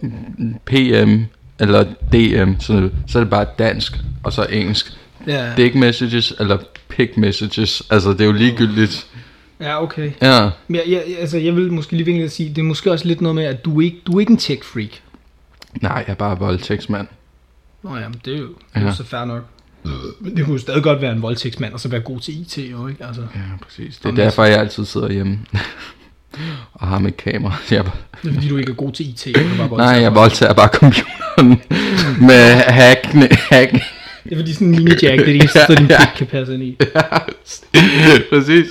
[0.67, 1.23] PM
[1.59, 4.93] eller DM, så, så er det bare dansk, og så engelsk.
[5.27, 5.53] Ja.
[5.57, 6.59] Dick messages eller
[6.89, 9.07] pick messages, altså det er jo ligegyldigt.
[9.61, 10.11] Ja, okay.
[10.23, 12.93] Ja, Men jeg, jeg, altså, jeg vil måske lige vinke at sige, det er måske
[12.93, 14.91] også lidt noget med, at du er ikke, du er ikke en tech-freak.
[15.83, 17.07] nej, jeg er bare voldtægtsmand.
[17.83, 18.95] Nå ja, men det er jo, det er Ja.
[18.95, 19.43] så fair nok.
[20.21, 22.59] Men det kunne jo stadig godt være en voldtægtsmand, og så være god til IT
[22.73, 23.07] jo, ikke?
[23.07, 23.99] Altså, Ja, præcis.
[23.99, 25.38] Det er derfor, jeg altid sidder hjemme.
[26.75, 27.57] og har mit kamera.
[27.71, 27.85] Jeg,
[28.23, 29.25] det er fordi, du ikke er god til IT.
[29.27, 30.14] du bare nej, voldtager jeg folk.
[30.14, 31.49] voldtager bare computeren
[32.29, 33.05] med hack,
[33.51, 33.73] hack.
[34.31, 35.99] Det er fordi sådan en mini-jack, det er det eneste, din Ja.
[35.99, 36.77] pik kan passe ind i.
[38.33, 38.66] Præcis.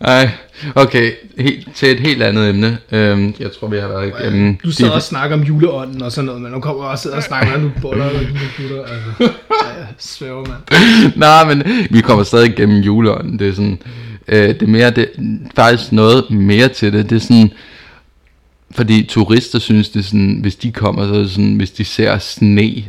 [0.00, 0.30] Ej,
[0.74, 2.78] okay, helt, til et helt andet emne.
[2.92, 4.56] Øhm, jeg tror, vi har været igennem...
[4.64, 7.22] Du sidder og snakker om juleånden og sådan noget, men nu kommer også sidder og
[7.30, 8.82] snakker om, du boller og din computer.
[8.84, 11.12] Altså, ja, jeg sværger, mand.
[11.16, 13.38] Nej, men vi kommer stadig igennem juleånden.
[13.38, 13.78] Det er sådan...
[14.28, 14.90] Øh, det er mere...
[14.90, 15.08] Det,
[15.56, 17.10] faktisk noget mere til det.
[17.10, 17.50] Det er sådan...
[18.70, 20.38] Fordi turister synes, det er sådan...
[20.40, 21.54] Hvis de kommer, så er det sådan...
[21.54, 22.84] Hvis de ser sne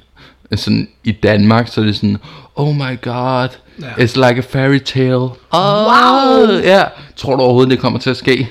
[0.55, 2.17] sådan i Danmark, så er det sådan...
[2.55, 3.47] Oh my god...
[3.81, 3.87] Ja.
[4.05, 5.15] It's like a fairy tale.
[5.15, 6.57] Oh, Wow!
[6.63, 6.83] Ja.
[7.15, 8.49] Tror du overhovedet, det kommer til at ske?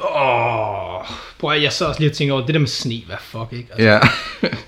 [0.00, 1.04] Åh,
[1.40, 3.52] prøv at, jeg så også lige og tænker over, det der med sne, hvad fuck,
[3.52, 3.68] ikke?
[3.72, 3.98] Altså, Ja.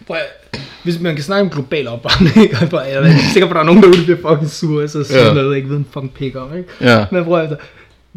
[0.07, 3.61] prøv at, hvis man kan snakke om global opvarmning, jeg er sikker på, at der
[3.61, 5.33] er nogen derude, der bliver fucking sure, så siger Ja.
[5.35, 6.69] noget, ikke ved en fucking pik om, ikke?
[6.81, 7.07] Ja.
[7.11, 7.57] Men prøv at,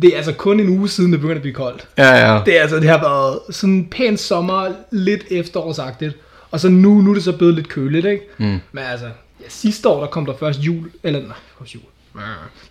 [0.01, 1.87] det er altså kun en uge siden, det begynder at blive koldt.
[1.97, 2.39] Ja, ja.
[2.45, 6.15] Det, er altså, det har været sådan en pæn sommer, lidt efterårsagtigt.
[6.51, 8.23] Og så nu, nu er det så blevet lidt køligt, ikke?
[8.38, 8.60] Mm.
[8.71, 9.05] Men altså,
[9.41, 11.83] ja, sidste år, der kom der først jul, eller nej, først jul.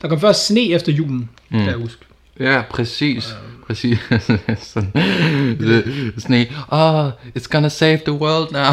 [0.02, 1.58] Der kom først sne efter julen, mm.
[1.58, 2.04] kan jeg huske.
[2.40, 3.34] Ja, præcis.
[3.66, 3.98] Præcis.
[4.72, 4.90] sådan,
[5.60, 5.84] det,
[6.30, 8.72] en, oh, it's gonna save the world now.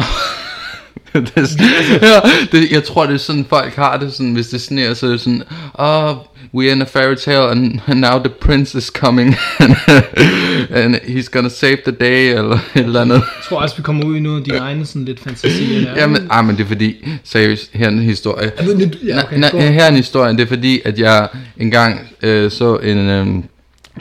[1.20, 1.36] det,
[2.02, 2.20] ja,
[2.52, 5.10] det, jeg tror, det er sådan, folk har det sådan, hvis det sneer, så er
[5.10, 5.42] det sådan,
[5.74, 6.16] oh,
[6.54, 9.34] we're in a fairy tale, and, and now the prince is coming,
[10.70, 13.14] and he's gonna save the day, eller et eller andet.
[13.14, 16.00] Jeg tror også, vi kommer ud i noget af dine egne sådan lidt fantasier der.
[16.00, 18.52] Jamen, ah, men det er fordi, seriøst, her er en historie.
[18.60, 19.58] Ja, men ja, okay, gå.
[19.58, 20.32] nej, her er en historie.
[20.32, 23.26] Det er fordi, at jeg engang øh, så en, øh,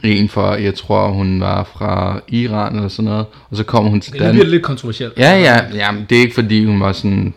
[0.03, 4.01] en fra, jeg tror hun var fra Iran eller sådan noget, og så kom hun
[4.01, 4.43] til bliver Danmark.
[4.43, 5.13] det lidt kontroversielt.
[5.17, 7.33] Ja, ja, ja, men det er ikke fordi hun var sådan,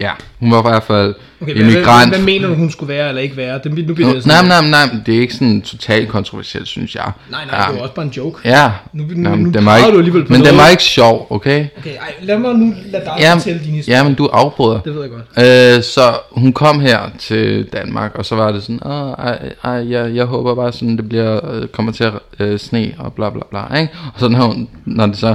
[0.00, 2.10] ja, hun var i hvert fald Okay, hvad, hvad, immigrant.
[2.14, 3.60] hvad, mener du, hun skulle være eller ikke være?
[3.64, 6.68] Det, nu bliver det nej, sådan, nej, nej, men det er ikke sådan totalt kontroversielt,
[6.68, 7.12] synes jeg.
[7.30, 8.48] nej, nej, ja, det var også bare en joke.
[8.48, 10.58] Ja, Nu- nu- Nå, men nu den var ikke, du alligevel på men den noget.
[10.58, 11.66] var ikke sjov, okay?
[11.78, 13.98] Okay, ej, lad mig nu lade dig Ja, fortælle din historie.
[13.98, 14.80] ja, men du afbryder.
[14.80, 15.76] Det ved jeg godt.
[15.76, 16.02] Øh, så
[16.32, 20.24] hun kom her til Danmark, og så var det sådan, Åh, ej, ej, jeg, jeg
[20.24, 23.76] håber bare sådan, det bliver, øh, kommer til at øh, sne, og bla bla bla,
[23.80, 23.92] ikke?
[24.14, 25.34] Og så når, hun, når det så,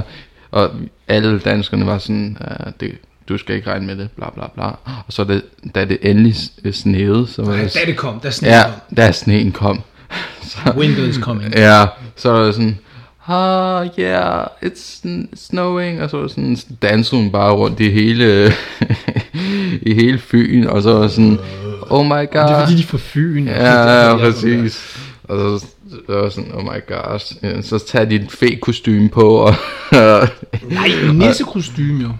[0.50, 0.70] og
[1.08, 2.92] alle danskerne var sådan, øh, det,
[3.30, 4.64] du skal ikke regne med det, bla bla bla.
[4.84, 5.42] Og så det,
[5.74, 8.62] da det endelig s- snede, så var Ej, det, da det kom, da sneen ja,
[8.62, 8.96] kom.
[8.96, 9.80] da sneen kom.
[10.50, 11.54] Så, Winter is coming.
[11.54, 12.78] ja, så var det sådan,
[13.28, 18.52] ah, yeah, it's sn- snowing, og så sådan, dansede hun bare rundt i hele,
[19.90, 21.38] i hele Fyn, og så var sådan,
[21.90, 22.18] oh my god.
[22.20, 23.46] Det er fordi, de er fra Fyn.
[23.46, 24.96] Ja, ja, præcis.
[25.24, 27.32] Og så, så var sådan, oh my gosh.
[27.62, 29.54] Så tager de et fe-kostyme på, og
[29.92, 32.10] Nej, nissekostyme jo.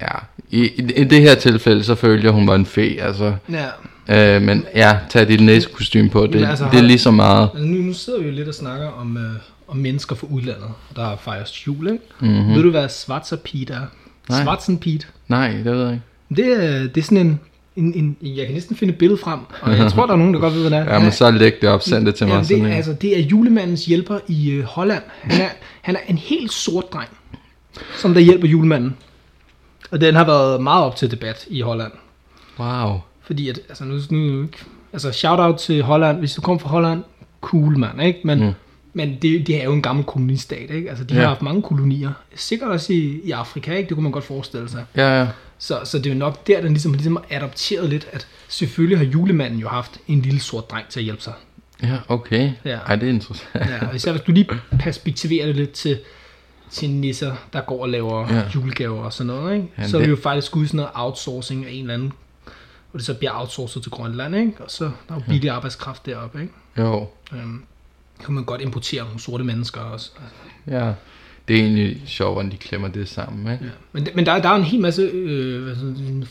[0.00, 0.08] Ja,
[0.50, 3.34] i, i, i det her tilfælde, så følte jeg, hun var en fe, altså.
[3.50, 4.36] Ja.
[4.36, 7.50] Øh, men ja, tag dit næsekostyme på, det, Jamen, altså, det er lige så meget.
[7.54, 9.32] Altså, nu, nu sidder vi jo lidt og snakker om, øh,
[9.68, 12.04] om mennesker fra udlandet, der fejres jul, ikke?
[12.20, 12.54] Mm-hmm.
[12.54, 13.80] Ved du, hvad Schwarzerpiet er?
[14.28, 14.40] Nej.
[14.40, 15.08] Schwarzenpiet.
[15.28, 16.04] Nej, det ved jeg ikke.
[16.36, 17.40] Det er, det er sådan en,
[17.76, 20.34] en, en, jeg kan næsten finde et billede frem, og jeg tror, der er nogen,
[20.34, 20.92] der godt ved, hvad det er.
[20.94, 22.32] Ja, men så læg det op, send det til mig.
[22.32, 25.02] Jamen, sådan det, altså, det er julemandens hjælper i øh, Holland.
[25.20, 25.48] Han er,
[25.82, 27.08] han er en helt sort dreng,
[27.96, 28.96] som der hjælper julemanden.
[29.94, 31.92] Og den har været meget op til debat i Holland.
[32.58, 33.00] Wow.
[33.22, 34.48] Fordi at, altså nu, nu
[34.92, 37.02] altså shout out til Holland, hvis du kommer fra Holland,
[37.40, 38.20] cool mand, ikke?
[38.24, 38.52] Men, Mm.
[38.92, 40.88] men det, det er jo en gammel kolonistat, ikke?
[40.88, 41.20] Altså de Ja.
[41.20, 42.10] har haft mange kolonier.
[42.34, 43.88] Sikkert også i, i Afrika, ikke?
[43.88, 44.84] Det kunne man godt forestille sig.
[44.96, 45.28] Ja, ja.
[45.58, 48.98] Så, så det er jo nok der, den ligesom, ligesom har adopteret lidt, at selvfølgelig
[48.98, 51.32] har julemanden jo haft en lille sort dreng til at hjælpe sig.
[51.82, 52.50] Ja, okay.
[52.64, 52.78] Ja.
[52.86, 53.48] Ej, det er interessant.
[53.70, 54.48] Ja, og især hvis du lige
[54.80, 55.98] perspektiverer det lidt til,
[56.70, 58.34] til nisser, der går og laver Ja.
[58.36, 58.42] ja.
[58.54, 59.68] julegaver og sådan noget, ikke?
[59.78, 62.12] Ja, så er vi det- jo faktisk ude sådan noget outsourcing af en eller anden,
[62.90, 64.52] hvor det så bliver outsourcet til Grønland, ikke?
[64.58, 66.52] Og så der er jo billig arbejdskraft deroppe, ikke?
[66.78, 67.62] Jo, Øhm,
[68.24, 70.10] kan man godt importere nogle sorte mennesker også.
[70.70, 70.92] ja.
[71.48, 73.64] Det er egentlig sjovt, hvordan de klemmer det sammen, ikke?
[73.64, 73.70] Ja.
[73.92, 75.76] Men, men der, der er en hel masse øh,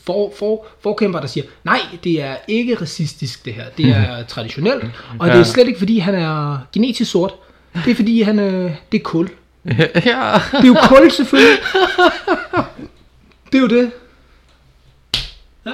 [0.04, 4.84] for, for, forkæmper, der siger, nej, det er ikke racistisk det her, det er traditionelt,
[5.20, 5.40] og det Ja.
[5.40, 7.34] er slet ikke fordi, han er genetisk sort,
[7.86, 9.30] det er fordi, han er, det er kul.
[9.66, 9.72] Ja.
[10.52, 11.58] Det er jo kul selvfølgelig.
[13.52, 13.92] Det er jo det.
[15.66, 15.72] Ja.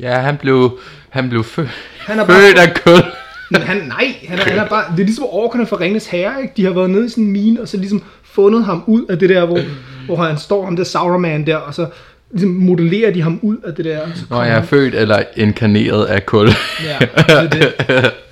[0.00, 0.78] Ja, han blev,
[1.10, 1.68] han blev født,
[1.98, 3.12] Han er bare, født af kul.
[3.50, 6.42] men han, nej, han er, han er bare, det er ligesom orkerne fra Ringens Herre,
[6.42, 6.54] ikke?
[6.56, 9.18] De har været nede i sådan en mine, og så ligesom fundet ham ud af
[9.18, 9.60] det der, hvor,
[10.06, 11.86] hvor han står, ham der Sauron der, og så
[12.30, 14.00] ligesom modellerer de ham ud af det der.
[14.00, 16.48] og Så Nå, jeg er født eller inkarneret af kul.
[16.84, 18.12] Ja, det er det.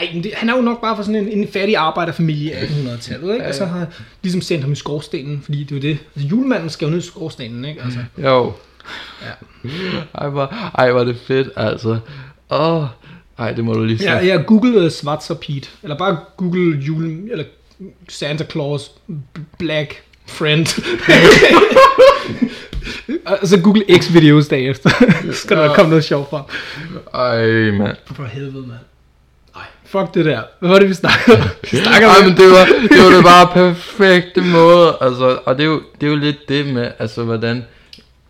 [0.00, 2.54] Ej, men det, han er jo nok bare fra sådan en, en fattig arbejderfamilie i
[2.54, 3.46] 1800-tallet, ikke?
[3.46, 3.86] Og så har
[4.22, 5.98] ligesom sendt ham i skorstenen, fordi det er jo det.
[6.16, 7.82] Altså, julemanden skal jo ned i skorstenen, ikke?
[7.82, 8.52] Altså, Jo.
[9.22, 9.70] Ja.
[10.14, 11.98] Ej, hvor, ej, er det fedt, altså.
[12.50, 12.86] Åh, oh,
[13.38, 14.04] ej, det må du lige se.
[14.04, 17.44] ja, ja, google uh, Schwarzer Pete, eller bare google jule, eller
[18.08, 18.90] Santa Claus
[19.58, 20.66] Black Friend.
[23.26, 24.90] og så google X-videos bagefter.
[25.32, 26.42] så skal der komme noget sjovt frem.
[27.14, 27.96] Ej, mand.
[28.06, 28.78] For helvede, mand.
[29.86, 30.42] Fuck det der.
[30.58, 31.36] Hvad var det, vi snakkede?
[31.72, 34.96] Vi Ej, om men det var, det var det bare perfekte måde.
[35.00, 37.64] Altså, og det er, jo, det er jo lidt det med, altså, hvordan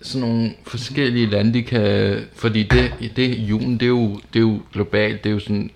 [0.03, 2.17] sådan nogle forskellige lande, de kan...
[2.37, 5.71] Fordi det, det julen, det er, jo, det er jo globalt, det er jo sådan...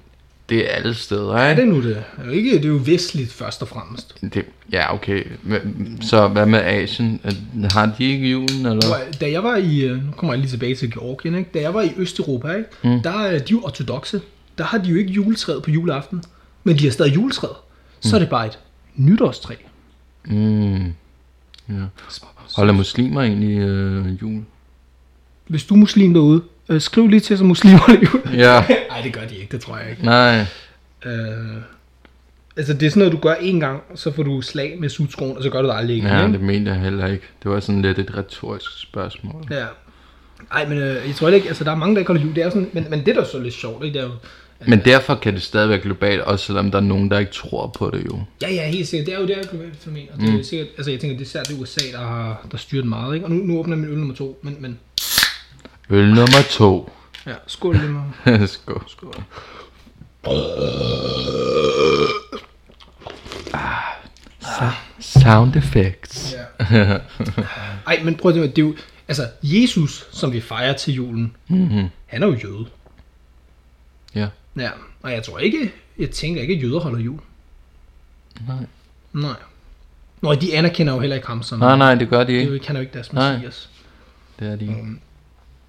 [0.48, 1.62] Det er alle steder, ikke?
[1.62, 2.04] det er nu det.
[2.24, 4.14] Det er ikke, det er jo vestligt først og fremmest.
[4.34, 5.24] Det, ja, okay.
[6.00, 7.20] Så hvad med Asien?
[7.70, 8.96] Har de ikke julen, eller?
[9.20, 11.50] Da jeg var i, øh, nu kommer jeg lige tilbage til Georgien, ikke?
[11.54, 12.68] da jeg var i Østeuropa, ikke?
[12.82, 13.02] Mm.
[13.02, 14.20] der er de jo ortodoxe.
[14.60, 16.22] Der har de jo ikke juletræet på juleaften,
[16.64, 17.56] men de har stadig juletræet.
[18.00, 18.58] Så er det bare et
[18.96, 19.54] nytårstræ.
[20.24, 20.84] Mm.
[21.68, 21.74] Ja.
[22.56, 24.42] Holder muslimer egentlig øh, jul?
[25.46, 28.34] Hvis du er muslim derude, øh, skriv lige til, så muslimer holder jul.
[28.34, 30.04] Ja, Nej, det gør de ikke, det tror jeg ikke.
[30.04, 30.46] nej.
[31.04, 31.62] Øh,
[32.56, 35.36] altså, det er sådan noget, du gør en gang, så får du slag med sutskroen,
[35.36, 36.08] og så gør du det aldrig igen.
[36.08, 36.32] Ja, ikke?
[36.32, 37.24] det mente jeg heller ikke.
[37.42, 39.44] Det var sådan lidt et retorisk spørgsmål.
[39.50, 39.66] Ja.
[40.52, 42.34] Ej, men øh, jeg tror ikke, altså der er mange, der ikke holder jul.
[42.34, 44.14] Det er sådan, men, men det, der er så lidt sjovt, ikke, det er jo,
[44.66, 47.66] Men derfor kan det stadig være globalt, også selvom der er nogen, der ikke tror
[47.66, 48.20] på det jo.
[48.42, 49.06] Ja, ja, helt sikkert.
[49.06, 50.08] Det er jo det er et globalt fænomen.
[50.14, 50.42] Og det er mm.
[50.44, 53.26] sikkert, altså jeg tænker, det er det USA, der har der styret meget, ikke?
[53.26, 54.78] Og nu, nu åbner jeg min øl nummer to, men, men
[55.90, 56.92] Øl nummer to.
[57.26, 58.46] ja, skål lige med.
[58.48, 58.84] Skål.
[58.88, 59.14] Skål.
[65.00, 66.34] Sound effects.
[66.70, 66.98] Ja.
[67.86, 68.74] Ej, men prøv at tænke, det er jo,
[69.08, 71.86] altså Jesus, som vi fejrer til julen, Mm-hmm.
[72.06, 72.66] han er jo jøde.
[74.14, 74.26] Ja.
[74.56, 74.70] Ja,
[75.02, 77.20] og jeg tror ikke, jeg tænker ikke, at jøder holder jul.
[78.48, 78.56] Nej.
[79.12, 79.34] Nej.
[80.22, 82.52] Nå, de anerkender jo heller ikke ham som, nej, nej, det gør de det ikke.
[82.52, 83.32] jo, kan jo ikke deres Nej.
[83.32, 83.70] messias.
[84.40, 84.80] Det er de ikke.
[84.80, 85.00] Um,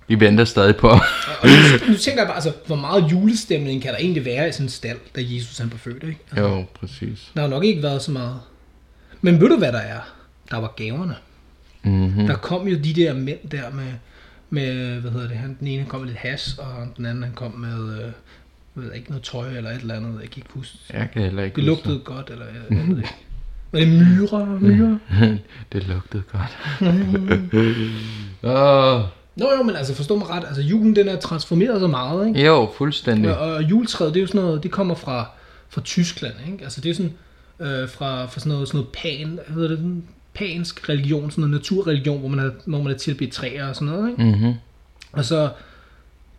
[0.07, 0.87] Vi venter stadig på.
[0.89, 0.99] og
[1.41, 4.51] og nu, nu tænker jeg bare, altså, hvor meget julestemning kan der egentlig være i
[4.51, 6.19] sådan en stald, da Jesus han blev født, ikke?
[6.31, 7.31] Altså, jo, præcis.
[7.35, 8.39] Der har nok ikke været så meget.
[9.21, 9.99] Men ved du, hvad der er?
[10.51, 11.15] Der var gaverne.
[11.83, 12.27] Mm-hmm.
[12.27, 13.93] Der kom jo de der mænd der med,
[14.49, 17.33] med hvad hedder det, han, den ene kom med lidt has, og den anden han
[17.33, 18.11] kom med, øh,
[18.75, 20.77] ved ikke, noget tøj eller et eller andet, jeg kan ikke huske.
[20.93, 23.15] Jeg kan heller ikke Det huske lugtede godt, eller jeg, jeg ved ikke.
[23.71, 24.59] Var det myrer?
[24.67, 24.97] myrer?
[25.73, 26.57] det lugtede godt.
[28.57, 29.01] Åh,
[29.35, 32.45] Nå jo, men altså forstå mig ret, altså julen den er transformeret så meget, ikke?
[32.45, 33.37] jo, fuldstændig.
[33.37, 35.29] Og, og juletræet, det er jo sådan noget, det kommer fra,
[35.69, 36.63] fra Tyskland, ikke?
[36.63, 37.13] Altså det er sådan,
[37.59, 40.03] øh, fra, fra sådan noget, sådan noget pan, hvad hedder det, sådan
[40.33, 43.87] pansk religion, sådan noget naturreligion, hvor man har, hvor man har tilbedt træer og sådan
[43.87, 44.23] noget, ikke?
[44.23, 44.53] Mm-hmm.
[45.11, 45.49] Og så,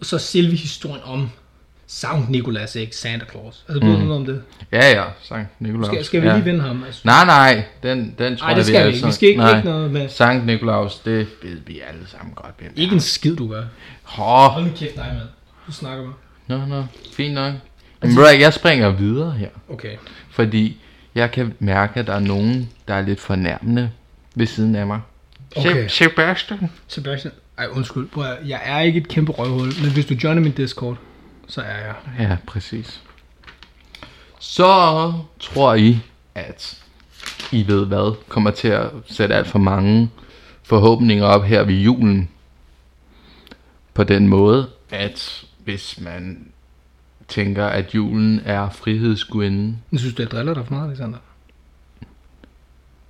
[0.03, 1.29] så selve historien om
[1.95, 2.97] Sankt Nikolas, ikke?
[2.97, 3.65] Santa Claus.
[3.69, 4.05] Altså, ved du Mm.
[4.07, 4.43] noget om det?
[4.73, 5.87] Ja, ja, Sankt Nikolaus.
[5.87, 6.33] Skal, skal vi ja.
[6.35, 6.85] lige vinde ham?
[6.85, 9.07] Altså, Nej, nej, den, den tror jeg, det skal vi alle ikke.
[9.07, 9.57] Vi skal ikke, nej.
[9.57, 10.09] ikke noget med...
[10.09, 13.63] Sankt Nikolaus, det ved vi alle sammen godt, hvem Ikke en skid, du gør.
[14.19, 15.29] Åh, Hold nu kæft dig, mand.
[15.67, 16.13] Du snakker med.
[16.59, 17.53] nå, nå, fint nok.
[18.03, 19.97] Men hvad, jeg springer videre her, Okay.
[20.31, 20.81] fordi
[21.15, 23.91] jeg kan mærke, at der er nogen, der er lidt fornærmende
[24.35, 25.01] ved siden af mig.
[25.57, 25.89] Okay.
[25.89, 26.71] Se- Sebastian.
[26.89, 30.41] Sebastian, ej undskyld, prøv at, jeg er ikke et kæmpe røvhul, men hvis du joiner
[30.43, 30.97] min Discord,
[31.53, 31.95] så er jeg.
[32.19, 33.03] Ja, præcis.
[34.38, 36.01] Så tror I,
[36.35, 36.83] at
[37.53, 40.11] I ved hvad, kommer til at sætte alt for mange
[40.62, 42.29] forhåbninger op her ved julen.
[43.95, 46.49] På den måde, at hvis man
[47.29, 51.19] tænker, at julen er frihedsgudinden, Jeg synes, du, jeg driller dig for meget, Alexander.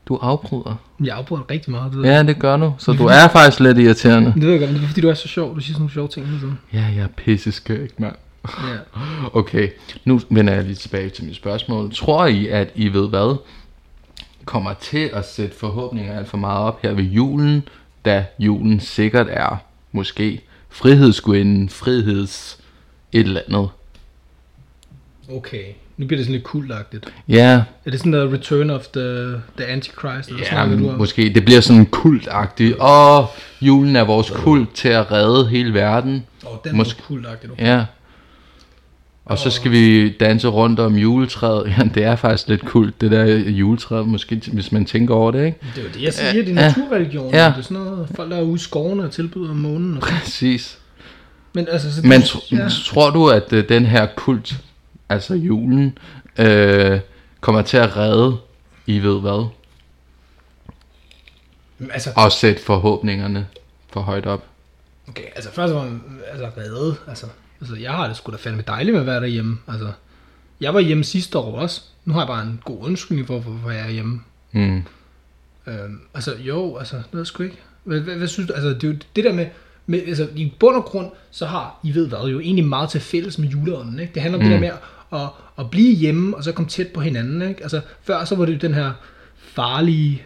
[0.09, 0.77] du afbryder.
[1.05, 2.75] Jeg afbryder rigtig meget, det ved Ja, det gør du.
[2.79, 4.33] Så du er faktisk lidt irriterende.
[4.35, 5.55] Det ved jeg godt, men det er fordi, du er så sjov.
[5.55, 6.59] Du siger sådan nogle sjove ting hele tiden.
[6.73, 8.15] Ja, jeg er pisseskæg, mand.
[8.49, 8.77] Ja.
[9.41, 9.69] Okay,
[10.05, 11.95] nu vender jeg lige tilbage til mit spørgsmål.
[11.95, 13.37] Tror I, at I ved hvad?
[14.45, 17.63] Kommer til at sætte forhåbninger alt for meget op her ved julen,
[18.05, 19.57] da julen sikkert er
[19.93, 22.59] måske frihedsgudinden, friheds
[23.13, 23.69] et eller andet.
[25.33, 25.65] Okay.
[25.97, 27.13] Nu bliver det sådan lidt kultagtigt.
[27.29, 30.29] Ja, Er det sådan der Return of the, the Antichrist?
[30.29, 30.99] Eller ja snakker du om?
[30.99, 31.35] måske.
[31.35, 32.77] Det bliver sådan kultagtigt.
[32.81, 33.25] Åh,
[33.61, 36.27] julen er vores kult til at redde hele verden.
[36.47, 37.53] Åh, oh, den Måske- er kultagtigt.
[37.59, 37.85] Ja.
[39.25, 41.67] Og så skal vi danse rundt om juletræet.
[41.79, 45.47] Ja, det er faktisk lidt kult, det der juletræet, måske, hvis man tænker over det,
[45.47, 45.59] ikke?
[45.75, 46.33] Det er jo det, jeg siger.
[46.33, 47.35] Det er naturreligion.
[47.35, 47.47] Ja.
[47.47, 49.97] Det er sådan noget, folk der er ude i skovene og tilbyder månen.
[49.97, 50.19] Og sådan.
[50.19, 50.79] Præcis.
[51.53, 52.69] Men altså, så Men det- tr- ja.
[52.87, 54.55] tror du, at øh, den her kult,
[55.09, 55.99] altså julen,
[56.39, 57.01] øh,
[57.41, 58.37] kommer til at redde,
[58.87, 59.47] I ved hvad,
[61.93, 63.47] altså, og sætte forhåbningerne
[63.93, 64.45] for højt op?
[65.09, 67.27] okay, altså først og fremmest, altså redde, altså,
[67.63, 69.93] altså jeg har det sgu da fandme dejligt med at være derhjemme, altså,
[70.61, 71.83] Jeg var hjemme sidste år også.
[72.05, 74.21] Nu har jeg bare en god undskyldning for, hvorfor jeg er hjemme.
[74.53, 74.83] Mm.
[75.67, 77.59] Øhm, altså, jo, altså, det ved sgu ikke.
[77.85, 78.55] Hvad, hvad, hvad synes du?
[78.55, 79.47] Altså, det er jo det der med,
[79.87, 83.01] med, altså, i bund og grund, så har, I ved hvad, jo egentlig meget til
[83.01, 84.15] fælles med juleånden, ikke?
[84.15, 84.51] Det handler om mm.
[84.51, 84.79] det der med
[85.21, 87.63] at, at blive hjemme, og så komme tæt på hinanden, ikke?
[87.63, 88.93] Altså, før så var det jo den her
[89.37, 90.23] farlige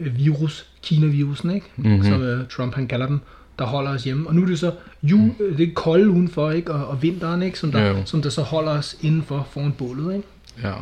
[0.00, 1.66] øh, virus, Kina-virusen, ikke?
[1.76, 2.04] Mm-hmm.
[2.04, 3.20] Som uh, Trump han kalder den,
[3.60, 4.28] der holder os hjemme.
[4.28, 5.56] Og nu er det så jul, mm.
[5.56, 6.72] det er koldt udenfor, ikke?
[6.72, 7.58] Og, og vinteren, ikke?
[7.58, 8.02] Som der, Jo.
[8.04, 10.28] som der så holder os indenfor foran bålet, ikke?
[10.62, 10.74] Ja.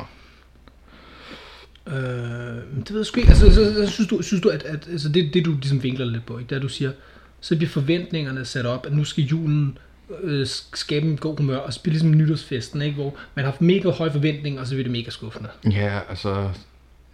[1.87, 3.31] Øh, det ved jeg sgu ikke.
[3.31, 6.07] Altså, så, så, synes du, synes du at, at altså det, det du ligesom vinkler
[6.07, 6.49] lidt på, ikke?
[6.49, 6.93] det er, at du siger,
[7.41, 9.79] så bliver forventningerne sat op, at nu skal julen
[10.23, 12.95] øh, skabe en god humør, og det ligesom nytårsfesten, ikke?
[12.95, 15.49] hvor man har haft mega høje forventninger, og så bliver det mega skuffende.
[15.65, 16.51] Ja, altså,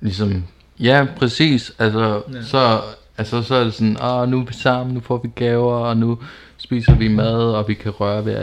[0.00, 0.44] ligesom,
[0.80, 2.42] ja, præcis, altså, ja.
[2.42, 2.80] så,
[3.18, 5.96] altså, så er det sådan, ah, nu er vi sammen, nu får vi gaver, og
[5.96, 6.18] nu
[6.56, 8.34] spiser vi mad, og vi kan røre ved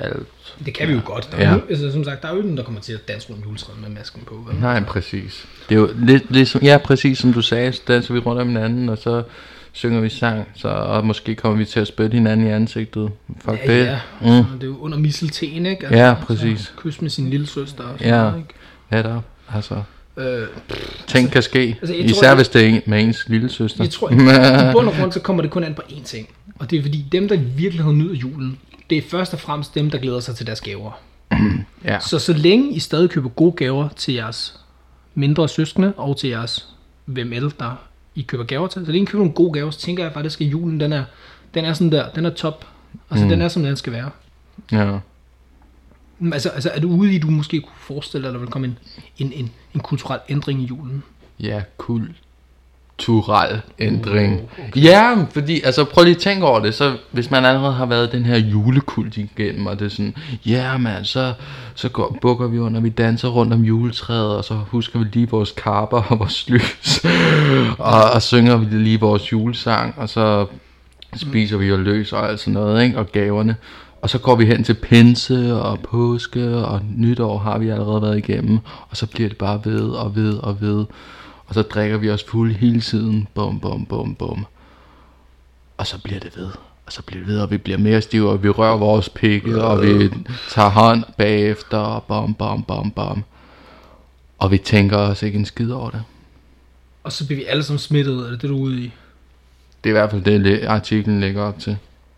[0.00, 0.26] alt.
[0.66, 1.28] Det kan vi jo godt.
[1.32, 1.54] Der er Ja.
[1.54, 3.42] jo, altså, som sagt, der er jo ikke nogen, der kommer til at danse rundt
[3.42, 4.34] om juletræet med masken på.
[4.46, 4.60] Vel?
[4.60, 5.46] Nej, præcis.
[5.68, 8.48] Det er jo lidt, ligesom, ja, præcis som du sagde, så danser vi rundt om
[8.48, 9.22] hinanden, og så
[9.72, 13.10] synger vi sang, så, og måske kommer vi til at spytte hinanden i ansigtet.
[13.44, 13.84] Fuck ja, det.
[13.86, 13.98] ja.
[14.20, 14.26] Mm.
[14.28, 15.86] Det er jo under misselten, ikke?
[15.86, 16.60] Altså, Ja, præcis.
[16.60, 18.22] Så kys med sin lille søster og sådan Ja.
[18.22, 18.54] noget, ikke?
[18.92, 19.20] Ja, der,
[19.54, 19.82] altså,
[20.16, 20.46] Øh,
[21.06, 23.84] ting kan ske, altså, jeg tror, især det- hvis det er med ens lille søster.
[23.84, 24.14] Jeg tror, i
[24.72, 26.28] bund og grund, så kommer det kun an på én ting.
[26.58, 28.58] Og det er fordi, dem, der i virkeligheden nyder julen,
[28.90, 30.90] det er først og fremmest dem, der glæder sig til deres gaver.
[31.84, 34.60] Ja, Så så længe I stadig køber gode gaver til jeres
[35.14, 36.66] mindre søskende, og til jeres
[37.04, 37.80] hvem ellers, der
[38.14, 40.40] I køber gaver til, så længe I køber nogle gode gaver, så tænker jeg faktisk,
[40.40, 41.04] at julen, den er,
[41.54, 42.66] den er sådan der, den er top.
[43.10, 43.30] Altså, mm.
[43.30, 44.10] den er, som den skal være.
[44.72, 44.98] ja.
[46.18, 48.40] Men Altså, altså, er du ude i, at du måske kunne forestille dig, at der
[48.40, 48.78] vil komme en,
[49.18, 51.02] en, en, en kulturel ændring i julen?
[51.40, 54.34] Ja, kulturel ændring.
[54.34, 54.82] Oh, okay.
[54.82, 58.12] Ja, fordi, altså prøv lige at tænke over det, så hvis man allerede har været
[58.12, 60.14] den her julekult igennem, og det er sådan,
[60.46, 61.34] ja man, så,
[61.74, 65.28] så går, bukker vi under, vi danser rundt om juletræet, og så husker vi lige
[65.28, 67.00] vores karper og vores lys,
[67.78, 70.46] og, og synger vi lige vores julesang, og så
[71.16, 72.98] spiser vi og løs og alt sådan noget, ikke?
[72.98, 73.56] og gaverne.
[74.06, 78.18] Og så går vi hen til pinse og påske og nytår har vi allerede været
[78.18, 78.58] igennem.
[78.88, 80.84] Og så bliver det bare ved og ved og ved.
[81.46, 83.28] Og så drikker vi os fuld hele tiden.
[83.34, 84.46] Bum, bum, bum, bum.
[85.76, 86.48] Og så bliver det ved.
[86.86, 89.62] Og så bliver det ved, og vi bliver mere stive, og vi rører vores pikke,
[89.62, 90.10] og vi
[90.50, 93.24] tager hånd bagefter, og bum, bum, bum, bum.
[94.38, 96.02] Og vi tænker os ikke en skid over det.
[97.04, 98.92] Og så bliver vi alle sammen smittet, er det det, du er ude i?
[99.84, 101.76] Det er i hvert fald det, le- artiklen lægger op til.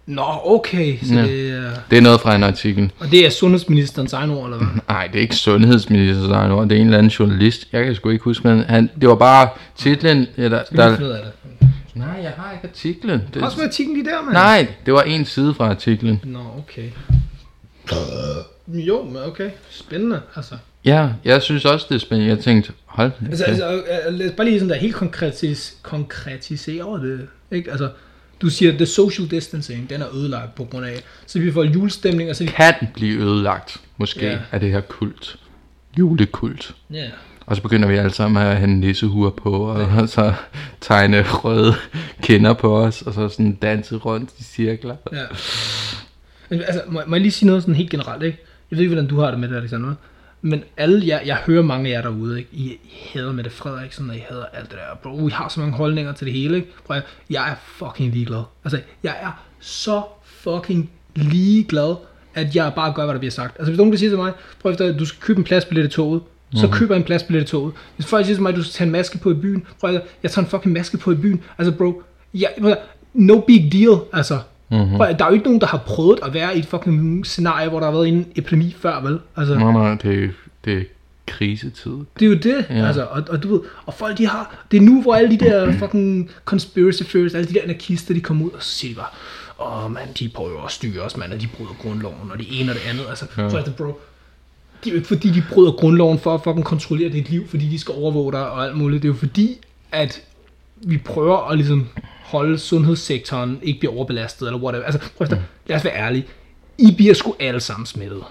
[0.08, 0.98] Nå, okay.
[1.02, 1.22] Så Ja.
[1.22, 2.92] det er, Det er noget fra en artikel.
[2.98, 4.66] og det er sundhedsministerens egen ord, eller hvad?
[4.88, 7.68] Nej, det er ikke sundhedsministerens egen ord, det er en eller anden journalist.
[7.72, 10.26] Jeg kan sgu ikke huske, men han, det var bare titlen.
[10.36, 11.68] Eller, Skal der, ud af det?
[11.94, 13.22] nej, jeg har ikke artiklen.
[13.34, 14.32] Det, Også med artiklen lige der, mand.
[14.32, 16.20] nej, det var en side fra artiklen.
[16.24, 16.90] Nå, okay.
[18.68, 19.50] Jo, men okay.
[19.70, 20.54] Spændende, altså.
[20.84, 22.30] Ja, jeg synes også, det er spændende.
[22.34, 23.52] Jeg tænkte, hold Altså, okay.
[23.52, 27.26] altså øh, lad os bare lige sådan der helt konkretis, konkretisere det.
[27.50, 27.70] Ikke?
[27.70, 27.88] Altså,
[28.40, 32.30] du siger, the social distancing, den er ødelagt på grund af, så vi får julestemning,
[32.30, 34.38] og så kan blive ødelagt, måske, ja.
[34.52, 35.36] af det her kult.
[35.98, 36.74] Julekult.
[36.92, 37.06] Ja.
[37.46, 40.32] Og så begynder vi alle sammen at have nissehuer på, og så
[40.80, 41.74] tegne røde
[42.22, 44.96] kinder på os, og så sådan danse rundt i cirkler.
[45.12, 45.24] ja.
[46.48, 48.38] Men Altså, må, må jeg lige sige noget sådan helt generelt, ikke?
[48.70, 49.94] Jeg ved ikke, hvordan du har det med det, Alexander.
[50.42, 52.50] Men alle jer, jeg hører mange af jer derude, ikke?
[52.52, 54.96] I, I hader Mette Frederiksen, og I hader alt det der.
[55.02, 56.68] Bro, I har så mange holdninger til det hele, ikke?
[56.86, 58.42] Prøv at, jeg er fucking ligeglad.
[58.64, 61.96] Altså, jeg er så fucking ligeglad,
[62.34, 63.56] at jeg bare gør, hvad der bliver sagt.
[63.58, 65.88] Altså, hvis nogen siger til mig, prøv efter, at du skal købe en pladsbillet i
[65.88, 66.22] toget,
[66.54, 66.78] så mm-hmm.
[66.78, 67.74] køber jeg en pladsbillet i toget.
[67.96, 69.94] Hvis folk siger til mig, at du skal tage en maske på i byen, prøv
[69.94, 71.42] at, jeg tager en fucking maske på i byen.
[71.58, 72.02] Altså, bro,
[72.34, 72.76] jeg,
[73.14, 74.38] no big deal, altså.
[74.70, 75.00] Mm-hmm.
[75.00, 77.68] At, der er jo ikke nogen, der har prøvet at være i et fucking scenarie,
[77.68, 79.18] hvor der har været en epidemi før, vel?
[79.36, 80.30] Altså, Nej, nej, det,
[80.64, 80.82] det er
[81.26, 81.92] krisetid.
[82.18, 82.86] det er jo det, ja.
[82.86, 85.44] Altså, og, og du ved, og folk de har, det er nu, hvor alle de
[85.44, 88.96] der fucking conspiracy theories, alle de der anarkister, de kommer ud, og så siger de
[88.96, 89.08] bare,
[89.60, 92.60] åh oh, mand, de prøver at styre os, mand, og de bryder grundloven, og det
[92.60, 93.42] ene og det andet, altså, ja.
[93.42, 93.50] Ja.
[93.50, 94.00] så er det, bro,
[94.84, 97.68] det er jo ikke fordi, de bryder grundloven for at fucking kontrollere dit liv, fordi
[97.68, 99.58] de skal overvåge dig og alt muligt, det er jo fordi,
[99.92, 100.22] at
[100.76, 101.86] vi prøver at ligesom
[102.28, 106.26] holde sundhedssektoren ikke bliver overbelastet, eller whatever, altså, prøv at, lad os være ærlige,
[106.78, 108.22] I bliver sgu alle sammen smittet.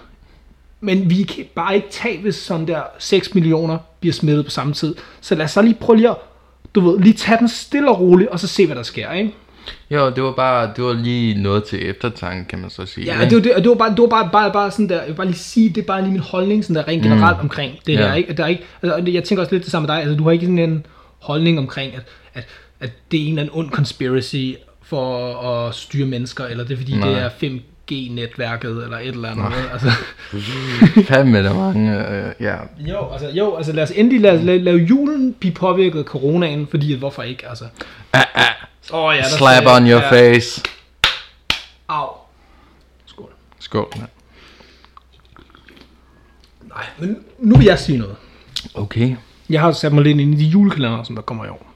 [0.80, 4.72] Men vi kan bare ikke tage, hvis sådan der 6 millioner bliver smittet på samme
[4.72, 4.94] tid.
[5.20, 6.16] Så lad os så lige prøve lige at,
[6.74, 9.34] du ved, lige tage den stille og roligt, og så se, hvad der sker, ikke?
[9.90, 13.06] Jo, det var bare, det var lige noget til eftertanke, kan man så sige.
[13.06, 13.36] Ja, ikke?
[13.36, 15.14] det var, det, det var, bare, det var bare, bare, bare sådan der, jeg vil
[15.14, 17.42] bare lige sige, det er bare lige min holdning, sådan der rent generelt mm.
[17.42, 18.14] omkring det her, Ja.
[18.14, 18.30] ikke?
[18.30, 20.24] At der er ikke, altså, jeg tænker også lidt det samme med dig, altså du
[20.24, 20.86] har ikke sådan en
[21.18, 22.02] holdning omkring, at,
[22.34, 22.46] at,
[22.80, 24.52] at det er en eller anden ond conspiracy
[24.82, 27.08] for at styre mennesker, eller det er fordi, Nej.
[27.08, 27.62] det er 5
[27.92, 29.70] 5G-netværket eller et eller andet.
[29.72, 29.90] Altså,
[31.08, 32.56] Fandme der mange, øh, ja.
[32.78, 36.66] jo, altså, jo, altså lad os endelig lade, lade, lade julen blive påvirket af coronaen,
[36.66, 37.64] fordi hvorfor ikke, altså.
[38.12, 38.44] Ah, ah,
[38.92, 40.10] oh, ja, slap on your ja.
[40.10, 40.62] face.
[41.88, 42.08] Au.
[43.06, 43.30] Skål.
[43.58, 43.92] Skål.
[43.96, 44.08] mand.
[46.68, 48.16] Nej, men nu vil jeg sige noget.
[48.74, 49.16] Okay.
[49.50, 51.67] Jeg har sat mig lidt ind i de julekalender, som der kommer i år.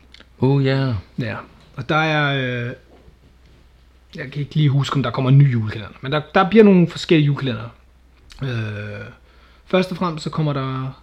[0.42, 0.76] Oh ja.
[0.76, 0.94] Yeah.
[1.18, 1.36] Ja,
[1.76, 2.34] og der er...
[2.66, 2.72] Øh,
[4.14, 6.64] jeg kan ikke lige huske, om der kommer en ny julekalender, men der, der bliver
[6.64, 7.68] nogle forskellige julekalender.
[8.42, 9.06] Øh,
[9.66, 11.02] først og fremmest så kommer der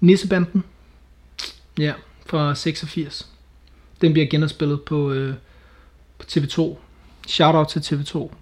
[0.00, 0.64] Nissebanden.
[1.78, 1.92] Ja,
[2.26, 3.28] fra 86.
[4.00, 5.34] Den bliver genopspillet på, øh,
[6.18, 6.76] på TV2.
[7.28, 8.34] Shoutout til TV2.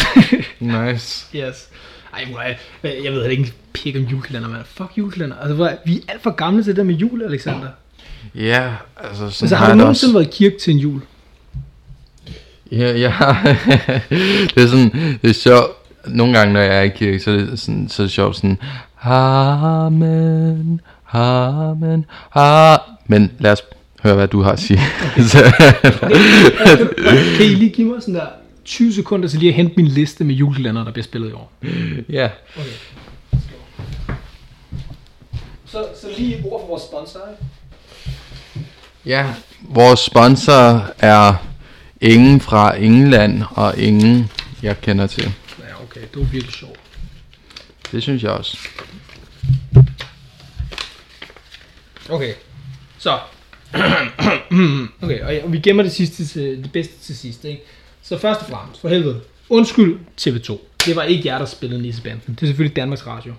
[0.60, 1.38] Nice.
[1.38, 1.68] Yes.
[2.12, 4.64] Ej, hvor jeg jeg ved ikke en pik om julekalender, man.
[4.64, 5.36] Fuck julekalender.
[5.36, 7.68] Altså, hvor vi er alt for gamle til det der med jul, Alexander.
[8.34, 11.00] Ja, altså sådan Altså, har jeg du nogensinde været i kirke til en jul?
[12.72, 13.12] Ja, ja.
[14.54, 15.70] det er sådan, det er sjovt.
[16.06, 18.36] Nogle gange, når jeg er i kirke, så er det, sådan, så er det sjovt
[18.36, 18.58] sådan,
[19.02, 20.80] Amen,
[21.12, 22.96] Amen, Amen.
[23.06, 23.62] Men lad os
[24.02, 24.80] høre, hvad du har at sige.
[25.28, 25.52] Så-
[27.36, 28.26] Kan I lige give mig sådan der
[28.64, 31.52] 20 sekunder til lige at hente min liste med julekalender, der bliver spillet i år?
[32.08, 32.28] ja.
[32.56, 32.68] Okay.
[35.66, 37.20] Så, så lige ord for vores sponsor.
[39.06, 41.34] Ja, vores sponsor er
[42.00, 44.30] ingen fra England, og ingen,
[44.62, 45.32] jeg kender til.
[45.58, 46.00] Ja, okay.
[46.00, 46.78] Det var virkelig sjovt.
[47.92, 48.58] Det synes jeg også.
[52.10, 52.34] Okay.
[52.98, 53.18] Så.
[55.02, 57.62] okay, og, ja, og vi gemmer det sidste til, det bedste til sidst, ikke?
[58.02, 59.20] Så først og fremmest, for helvede.
[59.48, 60.58] Undskyld TV2.
[60.86, 62.34] Det var ikke jer, der spillede Nissebanden.
[62.34, 63.34] Det er selvfølgelig Danmarks Radio.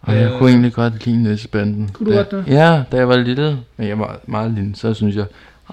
[0.00, 1.90] Og jeg Øh, kunne egentlig godt lide Nissebanden.
[1.92, 2.44] Kunne du Da- godt det?
[2.46, 5.24] Ja, da jeg var lille, men jeg var meget lille, så synes jeg,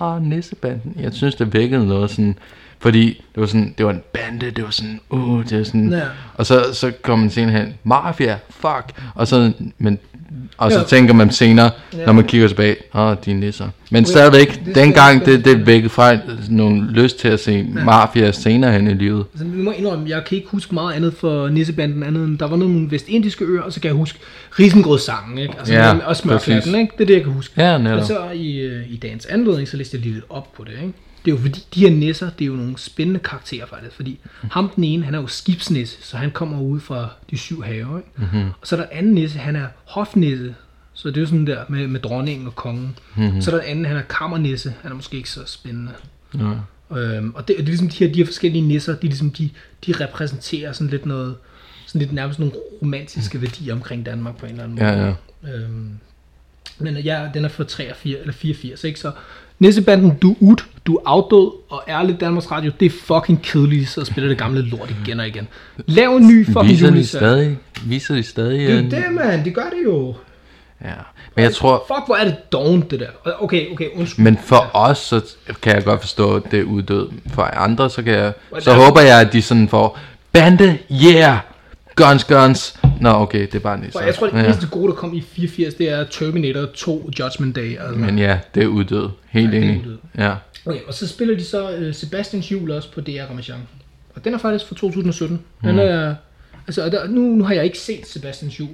[0.02, 0.96] ah, Nissebanden.
[1.00, 2.38] Jeg synes, det vækkede noget sådan,
[2.80, 5.90] fordi det var sådan, det var en bande, det var sådan, uh, det var sådan,
[5.94, 6.02] Ja.
[6.36, 10.00] og så, så kom man senere hen, mafia, fuck, og så, men,
[10.58, 10.84] og så Ja.
[10.84, 12.06] tænker man senere, Ja.
[12.06, 13.70] når man kigger tilbage, åh, oh, de er nisser.
[13.92, 16.18] Men Okay, stadigvæk, det dengang, det, det vækkede fra
[16.50, 19.26] nogle lyst til at se mafia senere hen i livet.
[19.34, 22.48] Altså, vi må indrømme, jeg kan ikke huske meget andet for Nissebanden, andet end der
[22.48, 24.20] var nogle vestindiske øer, og så kan jeg huske
[24.60, 25.54] Risengrød-sangen, ikke?
[25.60, 26.92] Altså, Ja, og smørklatten, ikke?
[26.98, 27.54] Det er det, jeg kan huske.
[27.62, 28.04] Ja, Og netop.
[28.08, 30.94] så i, øh, i dagens anledning, så læste jeg lige lidt op på det, ikke?
[31.26, 34.20] Det er jo fordi, de her nisser, det er jo nogle spændende karakterer faktisk, fordi
[34.52, 37.98] ham den ene, han er jo skibsnisse, så han kommer ud fra de syv have,
[37.98, 38.10] ikke?
[38.16, 38.50] Mm-hmm.
[38.62, 40.56] Og så er der anden nisse, han er hofnisse,
[40.94, 42.98] så det er jo sådan der med, med dronningen og kongen.
[43.16, 43.42] Mm-hmm.
[43.42, 45.92] Så er der den anden, han er kammernisse, han er måske ikke så spændende.
[46.34, 46.98] Ja.
[46.98, 49.50] Øhm, og det, det er ligesom de her, de her forskellige nisser, de, ligesom, de,
[49.86, 51.36] de repræsenterer sådan lidt noget,
[51.86, 54.90] sådan lidt nærmest nogle romantiske værdier omkring Danmark på en eller anden måde.
[54.90, 55.54] Ja, ja.
[55.54, 55.98] Øhm,
[56.80, 59.00] men ja, den er fra 83, eller 84, ikke?
[59.00, 59.12] Så
[59.60, 63.89] Nissebanden, du er ud, du er afdød, og ærligt Danmarks Radio, det er fucking kedeligt,
[63.89, 65.47] så spiller det gamle lort igen og igen.
[65.78, 67.58] Lav en ny fucking Viser de stadig?
[67.86, 68.60] Viser de stadig?
[68.60, 69.45] Det er jo det, man.
[69.45, 70.16] Det gør det jo.
[70.84, 70.93] Ja.
[71.36, 73.08] Men jeg tror, Fuck, hvor er det dovent, det der.
[73.39, 74.24] Okay, okay, undskyld.
[74.24, 75.22] Men for os, så
[75.62, 77.10] kan jeg godt forstå, at det er uddød.
[77.34, 79.99] For andre, så kan jeg, så håber jeg, at de sådan får,
[80.32, 81.38] bande, yeah,
[81.96, 82.80] guns, guns.
[83.02, 84.02] Nå, okay, det er bare nisser.
[84.02, 84.43] jeg tror, det ja.
[84.43, 87.78] eneste gode, der kom i 84, det er Terminator 2 Judgment Day.
[87.80, 88.00] Altså.
[88.00, 89.10] Men ja, det er uddød.
[89.30, 89.86] Helt Ja, det er enig.
[90.18, 90.36] Ja.
[90.66, 93.60] Okay, og så spiller de så uh, Sebastians Jul også på DR Ramachan.
[94.16, 95.41] Og den er faktisk fra 2017.
[95.64, 96.16] Den er,
[96.68, 98.70] altså, der, nu, nu har jeg ikke set Sebastians Jul.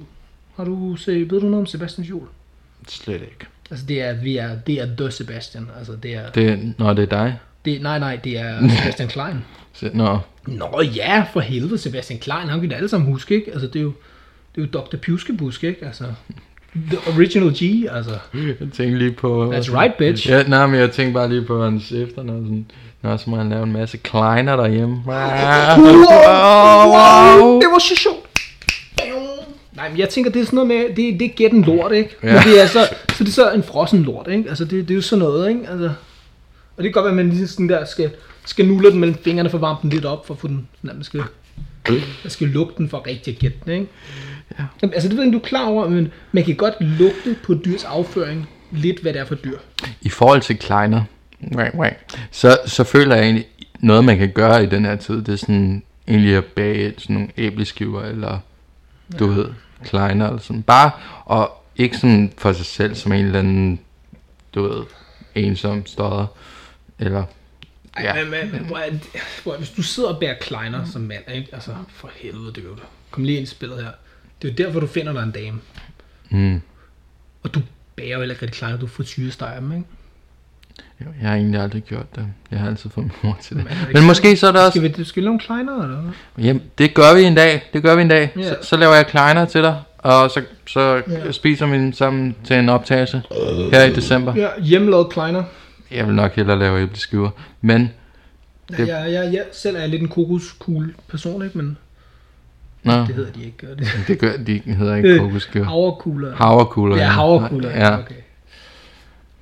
[0.56, 2.26] Har du set, ved du noget om Sebastians Jul?
[2.88, 3.46] Slet ikke.
[3.70, 5.68] Altså det er, vi er, det er The Sebastian.
[5.78, 7.38] Altså det er, Det, nå, det er dig.
[7.64, 9.44] det, nej nej, det er Sebastian Klein.
[9.72, 13.50] Så, nå, Nå ja, for helvede, Sebastian Klein, han kan da alle sammen huske, ikke?
[13.52, 13.92] Altså det er jo,
[14.54, 14.96] det er jo Dr.
[14.96, 15.86] Pjuskebusk, ikke?
[15.86, 16.04] Altså,
[16.90, 18.10] the original G, altså.
[18.34, 19.52] jeg tænkte lige på...
[19.52, 20.28] That's right, bitch.
[20.28, 22.44] Ja, nej, men jeg tænkte bare lige på hans efternavn.
[22.44, 22.66] Sådan,
[23.02, 25.02] Nå, så må han lave en masse kleiner derhjemme.
[25.08, 27.60] Ah, Wow, wow.
[27.60, 28.26] Det var så sjovt.
[29.76, 31.92] Nej, men jeg tænker, det er sådan noget med, det, det er gæt en lort,
[31.92, 32.16] ikke?
[32.22, 32.32] Ja.
[32.32, 34.48] Men det er så, så det er så en frossen lort, ikke?
[34.48, 35.60] Altså, det, det er jo sådan noget, ikke?
[35.70, 35.90] Altså,
[36.76, 38.10] og det kan godt være, at man lige sådan der skal,
[38.44, 40.68] skal nulle den mellem fingrene for at varme den lidt op, for at få den,
[40.82, 41.22] sådan man skal,
[41.88, 42.00] man
[42.30, 43.86] skal lugte den for rigtig at gætte den, ikke?
[44.58, 44.64] Ja.
[44.82, 47.54] Jamen, altså, det ved jeg du er klar over, men man kan godt lugte på
[47.54, 49.58] dyrs afføring lidt, hvad det er for dyr.
[50.02, 51.02] I forhold til kleiner,
[52.30, 53.46] så, så føler jeg egentlig,
[53.80, 57.14] noget man kan gøre i den her tid, det er sådan egentlig at bage sådan
[57.14, 58.38] nogle æbleskiver, eller
[59.18, 59.46] du ved,
[59.84, 60.62] kleiner, eller sådan.
[60.62, 60.90] Bare,
[61.24, 63.80] og ikke sådan for sig selv, som en eller anden,
[64.54, 64.82] du ved,
[65.34, 66.26] ensom stodder,
[67.04, 67.24] eller,
[67.96, 68.14] Ej, Ja.
[68.24, 68.90] men, men, men hvor er
[69.42, 71.48] hvor, hvis du sidder og bærer kleiner som mand, ikke?
[71.52, 72.64] Altså, for helvede, det
[73.10, 73.90] Kom lige ind i spillet her.
[74.42, 75.60] Det er jo derfor, du finder dig en dame.
[76.30, 76.60] mm,
[77.42, 77.60] Og du
[77.96, 79.84] bærer jo heller ikke rigtig kleiner, du får syresteger dem, ikke?
[81.00, 82.26] Jo, Jeg har egentlig aldrig gjort det.
[82.50, 83.64] Jeg har altid fået min mor til det.
[83.64, 84.78] Men er det Men måske så er der også...
[84.78, 86.44] Skal vi, skal vi lave nogle kleiner, eller hvad?
[86.44, 87.62] Jamen, det gør vi en dag.
[87.72, 88.32] Det gør vi en dag.
[88.36, 88.42] Ja.
[88.42, 89.82] Så, så laver jeg kleiner til dig.
[89.98, 91.32] Og så, så Ja.
[91.32, 93.22] spiser vi dem sammen til en optagelse
[93.72, 94.36] her i december.
[94.36, 95.44] Ja, hjemmelavet kleiner.
[95.94, 97.30] Jeg vil nok hellere lave æbleskiver.
[97.60, 97.90] Men,
[98.70, 101.58] Det- jeg, jeg, jeg, selv er jeg lidt en kokoskugle person, ikke?
[101.58, 101.76] Men
[102.82, 103.88] nå, det hedder de ikke, gør det.
[104.08, 105.64] det gør, de hedder ikke kokosskiver.
[105.64, 106.34] Havrekugler.
[106.36, 106.96] Havrekugler.
[106.96, 107.70] Ja, havrekugler.
[107.70, 108.14] Ja, Okay.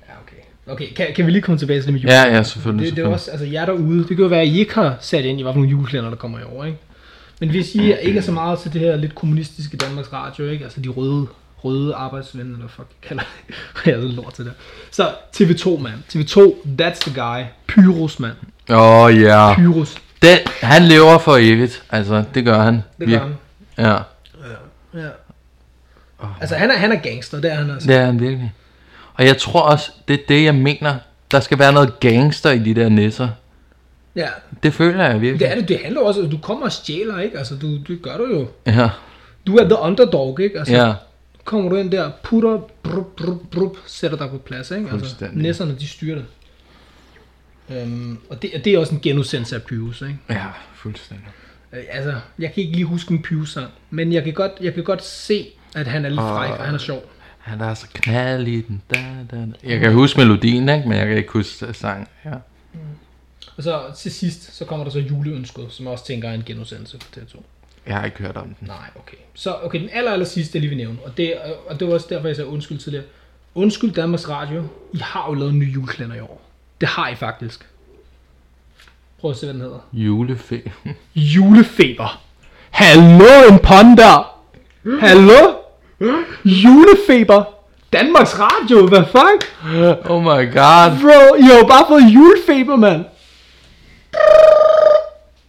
[0.07, 0.35] Ja, okay.
[0.73, 2.09] Okay, kan, kan vi lige komme tilbage til det med jul?
[2.11, 2.87] ja, ja selvfølgelig.
[2.89, 4.97] Det, det er også, altså jer derude, det kan jo være, at I ikke har
[5.01, 6.77] sat ind i, hvad for nogle juleklæder, der kommer i år, ikke?
[7.39, 10.63] Men hvis I ikke er så meget til det her lidt kommunistiske Danmarks Radio, ikke?
[10.63, 11.27] Altså de røde,
[11.63, 13.55] røde arbejdsvenner, eller fuck, jeg kalder det.
[13.91, 14.53] jeg så lort til det.
[14.91, 15.93] Så TV2, mand.
[16.13, 17.43] TV2, that's the guy.
[17.67, 18.33] Pyrus, mand.
[18.69, 19.55] Åh, oh, ja.
[19.55, 19.95] Pyrus.
[20.21, 21.83] Den, han lever for evigt.
[21.89, 22.83] Altså, det gør han.
[22.99, 23.35] Det gør han.
[23.77, 23.97] Ja,
[24.93, 25.07] Ja.
[26.41, 27.87] Altså han er, han er gangster, det er han altså.
[27.87, 28.53] det er han virkelig.
[29.13, 30.95] Og jeg tror også, det er det, jeg mener.
[31.31, 33.29] Der skal være noget gangster i de der nisser.
[34.15, 34.27] Ja,
[34.63, 35.39] Det føler jeg virkelig.
[35.39, 35.67] det er det.
[35.69, 37.37] Det handler også, du kommer og stjæler, ikke?
[37.37, 38.47] Altså du, det gør du jo.
[38.65, 38.89] Ja,
[39.47, 40.59] Du er the underdog, ikke?
[40.59, 40.93] Altså, ja.
[41.45, 44.89] Kommer du ind der, putter, brup, brup, brup, sætter dig på plads, ikke?
[44.91, 46.25] Altså, næsserne, de styrer det.
[47.69, 50.17] Øhm, og det, det er også en genudsendelse af Pyrus, ikke?
[50.29, 51.27] Ja, fuldstændig.
[51.73, 54.73] Øh, altså, jeg kan ikke lige huske en Pyrus sang, men jeg kan godt, jeg
[54.73, 57.03] kan godt se, at han er lidt fræk, og han er sjov.
[57.37, 58.81] Han er så knald i den.
[58.93, 59.45] Da, da, da.
[59.63, 60.89] Jeg kan huske melodien, ikke?
[60.89, 62.07] men jeg kan ikke huske sangen.
[62.25, 62.33] Ja.
[63.57, 66.43] Og så til sidst, så kommer der så juleønsket, som jeg også tænker er en
[66.45, 67.41] genudsendelse på TV2.
[67.85, 68.67] Jeg har ikke hørt om den.
[68.67, 69.17] Nej, okay.
[69.33, 71.33] Så okay, den aller, aller sidste, jeg lige vil nævne, og det,
[71.67, 73.05] og det var også derfor, jeg sagde undskyld tidligere.
[73.55, 74.63] Undskyld Danmarks Radio,
[74.93, 76.41] I har jo lavet en ny juleklænder i år.
[76.81, 77.67] Det har I faktisk.
[79.19, 79.79] Prøv at se, hvad den hedder.
[79.93, 80.61] Julefe.
[81.15, 82.21] Julefeber.
[82.69, 84.41] Hallo, en der.
[84.99, 85.55] Hallo?
[86.45, 87.43] Julefeber.
[87.93, 89.55] Danmarks Radio, hvad fuck?
[90.09, 91.01] Oh my god.
[91.01, 93.05] Bro, I har jo bare fået julefeber, mand.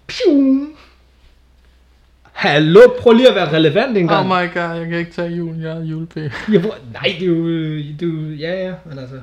[0.06, 0.76] Pjum.
[2.42, 4.26] Hallo, prøv lige at være relevant en Oh gang.
[4.28, 5.62] my god, jeg kan ikke tage julen.
[5.62, 6.32] Jeg er julefe.
[6.52, 9.14] Ja, hvor, nej, det er jo, det er jo, ja, ja, men altså.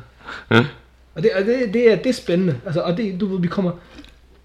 [1.16, 2.56] Og det, og det, det, er, det er spændende.
[2.66, 3.72] Altså, og det, du ved, vi kommer,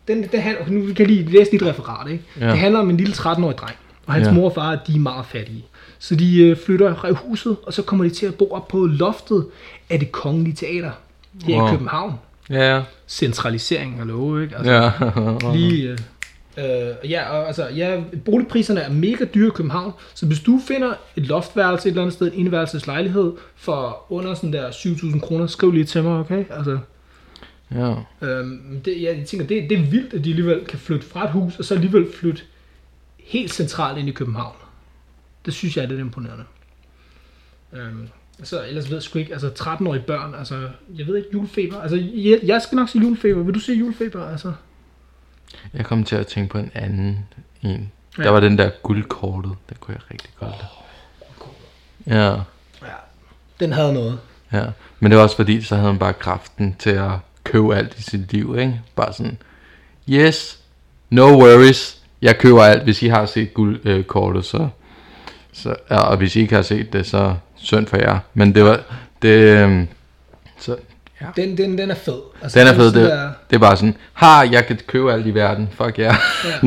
[0.09, 2.25] den, det handler, nu kan jeg lige læse dit referat, ikke?
[2.41, 2.47] Ja.
[2.51, 4.33] Det handler om en lille 13-årig dreng, og hans Ja.
[4.33, 5.64] mor og far, de er meget fattige.
[5.99, 8.87] Så de øh, flytter fra huset, og så kommer de til at bo op på
[8.87, 9.47] loftet
[9.91, 10.91] af det kongelige teater
[11.45, 11.66] her Wow.
[11.68, 12.14] i København.
[12.51, 12.83] Ja, ja.
[13.09, 14.57] Centralisering, hallo, ikke?
[14.57, 14.91] Altså, Ja.
[15.55, 15.99] Lige, øh,
[16.59, 20.95] øh, ja, og, altså, ja, boligpriserne er mega dyre i København, så hvis du finder
[21.17, 25.73] et loftværelse et eller andet sted, en indværelseslejlighed, for under sådan der 7.000 kroner, skriv
[25.73, 26.45] lige til mig, okay?
[26.51, 26.79] Altså,
[27.71, 27.95] ja.
[28.23, 31.25] øhm, det, ja, jeg tænker, det, det er vildt, at de alligevel kan flytte fra
[31.25, 32.43] et hus, og så alligevel flytte
[33.19, 34.57] helt centralt ind i København.
[35.47, 36.45] Det synes jeg er lidt imponerende.
[37.73, 38.09] Øhm,
[38.43, 41.97] så ellers ved jeg sgu ikke, altså 13-årige børn, altså, jeg ved ikke, julefeber, altså,
[42.15, 44.53] jeg, jeg skal nok sige julefeber, vil du sige julefeber, altså?
[45.75, 47.27] Jeg kom til at tænke på en anden
[47.63, 47.93] en.
[48.19, 48.23] Ja.
[48.23, 49.53] Der var den der guldkortet.
[49.69, 50.53] Den kunne jeg rigtig godt
[52.07, 52.19] lide.
[52.19, 52.31] Ja.
[52.83, 52.95] Ja,
[53.61, 54.19] den havde noget.
[54.53, 54.65] Ja,
[55.01, 57.11] men det var også fordi, så havde han bare kraften til at
[57.45, 58.81] købe alt i sit liv, ikke?
[58.97, 59.39] Bare sådan,
[60.09, 60.59] yes,
[61.11, 64.69] no worries, jeg køber alt, hvis I har set guldkortet, så,
[65.53, 68.19] så, ja, og hvis I ikke har set det, så synd for jer.
[68.35, 68.81] Men det var,
[69.23, 69.89] det, øhm,
[70.59, 70.77] så,
[71.37, 71.43] ja.
[71.43, 72.14] Den, den, den er fed.
[72.43, 75.27] Altså, Den er fed, det, Der, det er bare sådan, har jeg kan købe alt
[75.27, 76.14] i verden, fuck ja.
[76.45, 76.59] ja,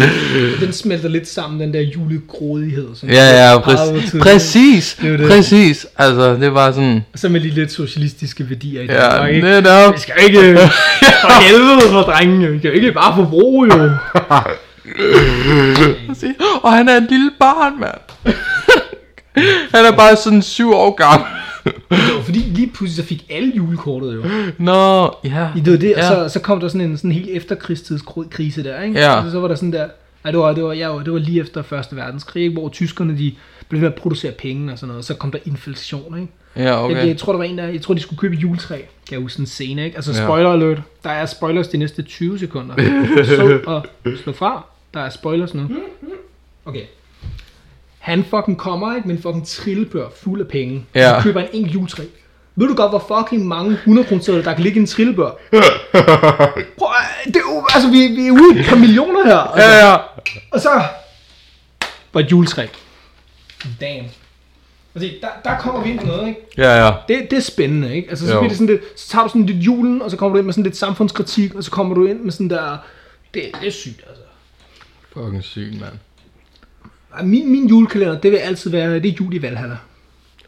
[0.62, 2.88] den smelter lidt sammen, den der julegrådighed.
[2.96, 5.28] Som Ja, ja, præcis, præcis, Det det.
[5.30, 9.30] præcis, altså, det var sådan, Og så med de lidt socialistiske værdier i ja, Danmark,
[9.30, 9.42] ikke?
[9.48, 10.58] netop, Vi skal ikke...
[11.22, 12.48] For helvede for drengene.
[12.48, 13.84] Vi kan ikke bare forbruge, jo.
[16.64, 17.98] Og han er et lille barn, mand.
[19.76, 21.28] han er bare sådan syv år gammel.
[21.90, 24.24] Det var fordi lige pludselig så fik alle julekortet jo.
[24.58, 25.50] Nå, ja.
[25.56, 26.08] I det var det, og Ja.
[26.08, 29.00] så, så kom der sådan en sådan helt efterkrigstidskrise der, ikke?
[29.00, 29.22] Ja.
[29.26, 29.88] Så, så var der sådan der...
[30.24, 32.54] Nej, det var, det var, ja, det var lige efter Første Verdenskrig, ikke?
[32.60, 33.34] hvor tyskerne de
[33.70, 35.06] blev ved at producere penge og sådan noget.
[35.06, 36.32] Så kom der inflation, ikke?
[36.56, 36.96] Ja, Okay.
[36.98, 38.76] Jeg, jeg, tror, der var en, der, jeg tror, de skulle købe et juletræ.
[38.78, 39.96] Kan jeg huske sådan en scene, ikke?
[39.96, 40.82] Altså, spoiler alert.
[41.04, 42.76] Der er spoilers de næste 20 sekunder.
[43.26, 43.86] Så og
[44.24, 44.66] slå fra.
[44.94, 45.70] Der er spoilers nu.
[46.66, 46.82] Okay.
[48.08, 49.08] Han fucking kommer, ikke?
[49.08, 50.86] Med en fucking trillebør fuld af penge.
[50.96, 51.14] Ja.
[51.14, 52.04] Han køber en enkelt juletræ.
[52.56, 55.30] Ved du godt, hvor fucking mange 100 kroner der kan ligge i en trillebør?
[56.80, 56.90] Prøv,
[57.26, 59.38] det er jo, altså, vi, vi er ude på millioner her.
[59.38, 59.70] Altså.
[59.70, 59.98] Ja, ja.
[60.52, 60.70] Og så
[62.14, 62.68] var et juletræ.
[63.82, 64.06] Damn.
[64.96, 66.42] Altså, der, der kommer vi ind på noget, ikke?
[66.58, 66.92] Ja, ja.
[67.08, 68.10] Det, det er spændende, ikke?
[68.10, 68.40] Altså, så, Jo.
[68.40, 70.46] bliver det sådan lidt, så tager du sådan lidt julen, og så kommer du ind
[70.46, 72.78] med sådan lidt samfundskritik, og så kommer du ind med sådan der...
[73.34, 74.24] Det, det er sygt, altså.
[75.14, 75.94] Fucking sygt, mand.
[77.16, 79.78] Ej, Min, min julekalender, det vil altid være, det er jul i Valhalla.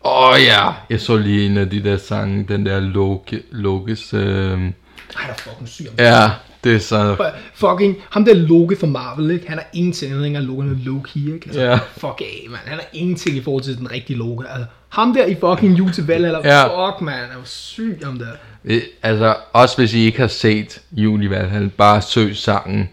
[0.06, 4.14] Åh oh, ja, jeg så lige en af de der sange, den der Loke, Lokes,
[4.14, 4.72] øh, Han
[5.16, 6.30] er fucking syg om Ja,
[6.64, 7.32] det er så...
[7.54, 9.50] Fucking, ham der Loki fra Marvel, ikke?
[9.50, 11.46] Han er ingenting, han hedder Loki, han er Loki, ikke?
[11.46, 11.76] Altså, Ja.
[11.98, 12.60] Fuck af, man.
[12.66, 14.46] Han er ingenting i forhold til den rigtige Loki.
[14.50, 16.64] Altså, ham der i fucking Jul til Valhalla, Ja.
[16.90, 17.14] fuck, man.
[17.14, 18.26] Han er syg om der.
[18.66, 22.90] Øh, Altså, også hvis I ikke har set Juli Valhall, bare søg sangen.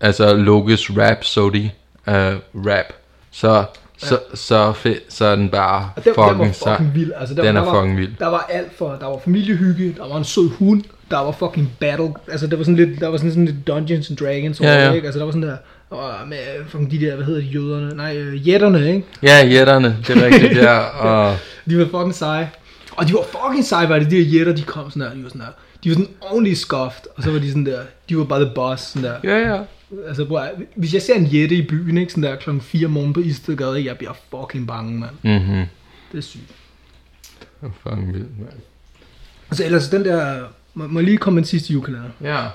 [0.00, 1.64] Altså, Lokes Rhapsody
[2.06, 2.14] uh,
[2.66, 2.92] rap.
[3.40, 3.64] Så,
[3.98, 7.12] så, så, fedt, så er den bare Og den, fucking, den var fucking vild.
[7.16, 8.10] Altså, der, Den der er var, fucking vild.
[8.18, 11.72] Der var alt for, der var familiehygge, der var en sød hund, der var fucking
[11.80, 14.84] battle, altså der var sådan lidt, der var sådan, sådan lidt Dungeons and Dragons, Ja,
[14.86, 14.92] ja.
[14.92, 15.06] ikke?
[15.06, 15.56] Altså der var sådan der,
[15.90, 16.38] og med
[16.68, 19.04] fucking de der, hvad hedder de, jøderne, nej, øh, jætterne, ikke?
[19.22, 20.78] Ja, jætterne, det er rigtigt der.
[21.06, 21.36] Og,
[21.70, 22.50] De var fucking seje.
[22.96, 25.22] Og de var fucking seje, var det de her jætter, de kom sådan der, de
[25.22, 25.52] var sådan der,
[25.84, 27.78] de var sådan ordentligt scuffed, og så var de sådan der,
[28.08, 29.14] de var bare the boss, sådan der.
[29.24, 29.58] ja, ja.
[30.06, 30.40] Altså, bro,
[30.74, 33.20] hvis jeg ser en jætte i byen, ikke, sådan der klokken 4 om morgenen på
[33.20, 35.14] Istedgade, jeg bliver fucking bange, mand.
[35.22, 35.66] Mhm.
[36.12, 36.42] Det er sygt.
[37.60, 38.52] Det er fucking vildt, mand.
[39.50, 42.10] Altså, ellers den der, må, må jeg lige komme med en sidste julekalender?
[42.20, 42.48] Ja.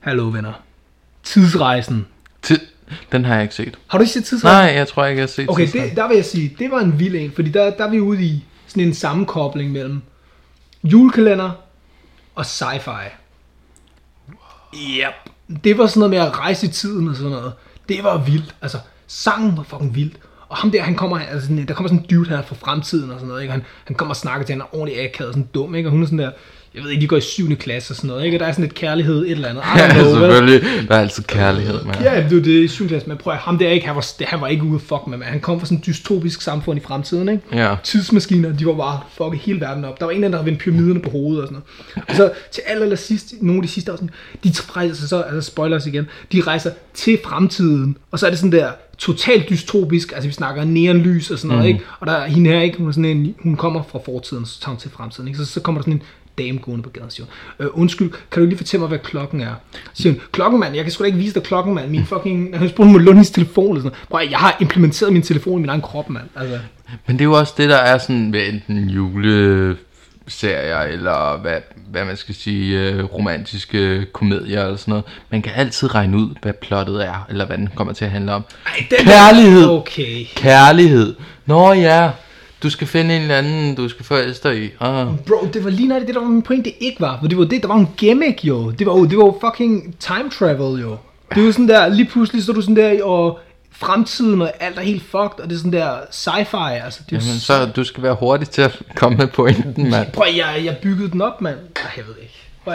[0.00, 0.52] Hallo, venner.
[1.22, 2.06] Tidsrejsen.
[2.42, 2.58] Tid.
[3.12, 3.78] Den har jeg ikke set.
[3.86, 4.66] Har du ikke set Tidsrejsen?
[4.66, 6.80] Nej, jeg tror ikke, jeg har set Okay, det, der vil jeg sige, det var
[6.80, 10.02] en vild en, fordi der, der er vi ude i sådan en sammenkobling mellem
[10.84, 11.50] julekalender
[12.34, 13.10] og sci-fi.
[14.74, 15.32] Yep.
[15.64, 17.52] Det var sådan noget med at rejse i tiden og sådan noget.
[17.88, 18.54] Det var vildt.
[18.62, 20.16] Altså, sangen var fucking vildt.
[20.48, 23.16] Og ham der, han kommer, altså, der kommer sådan en dude her fra fremtiden og
[23.16, 23.52] sådan noget, ikke?
[23.52, 25.88] Han, han kommer og snakker til hende, han er ordentligt akavet og sådan dum, ikke?
[25.88, 26.30] Og hun er sådan der,
[26.76, 27.56] jeg ved ikke, de går i 7.
[27.56, 28.36] klasse og sådan noget, ikke?
[28.36, 29.62] Og der er sådan lidt kærlighed, et eller andet.
[29.76, 30.12] Ja, know, vel?
[30.12, 30.88] selvfølgelig.
[30.88, 32.00] Der er altid kærlighed, mand.
[32.02, 32.88] Ja, det var det i 7.
[32.88, 35.18] klasse, men prøv at, ham der ikke, han var, han var ikke ude fuck med,
[35.18, 35.28] man.
[35.28, 37.42] Han kom fra sådan et dystopisk samfund i fremtiden, ikke?
[37.52, 37.76] Ja.
[37.84, 40.00] Tidsmaskiner, de var bare fucking hele verden op.
[40.00, 41.62] Der var en af dem, der havde vendt pyramiderne på hovedet og sådan
[41.96, 42.08] noget.
[42.10, 44.10] Og så til aller, aller sidst, nogle af de sidste afsnit,
[44.44, 48.52] de rejser så, altså spoilers igen, de rejser til fremtiden, og så er det sådan
[48.52, 51.74] der totalt dystopisk, altså vi snakker neonlys og sådan noget, Mhm.
[51.74, 51.84] ikke?
[52.00, 52.78] Og der er hende her, ikke?
[52.78, 55.38] Hun, er sådan en, hun kommer fra fortiden, så tager hun til fremtiden, ikke?
[55.38, 56.02] Så, så kommer der sådan en
[56.38, 59.40] dame gående på gaden siger, hun, øh, undskyld, kan du lige fortælle mig, hvad klokken
[59.40, 59.54] er?
[59.72, 62.06] Så siger hun, klokken mand, jeg kan sgu da ikke vise dig klokken mand, min
[62.06, 64.08] fucking, han spurgte, låne hendes telefon eller sådan noget.
[64.10, 66.26] Prøv, jeg har implementeret min telefon i min egen krop, mand.
[66.36, 66.58] Altså,
[67.06, 71.56] Men det er jo også det, der er sådan ved enten juleserier, eller hvad,
[71.90, 75.04] hvad man skal sige, øh, romantiske komedier eller sådan noget.
[75.30, 78.32] Man kan altid regne ud, hvad plottet er, eller hvad den kommer til at handle
[78.32, 78.44] om.
[78.66, 79.68] ej, den Kærlighed.
[79.68, 80.24] Okay.
[80.36, 81.14] Kærlighed.
[81.46, 82.10] Nå ja,
[82.66, 84.70] du skal finde en eller anden, du skal forelske dig i.
[84.80, 85.06] Ah.
[85.26, 87.18] Bro, det var lige nøjagtigt det, der var min point, det ikke var.
[87.20, 88.70] For det var det, der var en gimmick, jo.
[88.70, 90.96] Det var jo, det var fucking time travel, jo.
[91.34, 93.38] Det var sådan der, lige pludselig så er du sådan der, og
[93.70, 97.00] fremtiden og alt er helt fucked, og det er sådan der sci-fi, altså.
[97.10, 100.12] Det er Jamen, så du skal være hurtig til at komme med pointen, mand.
[100.12, 101.56] Prøv, jeg, jeg byggede den op, mand.
[101.56, 102.34] Nej, jeg ved ikke.
[102.64, 102.74] Prøv,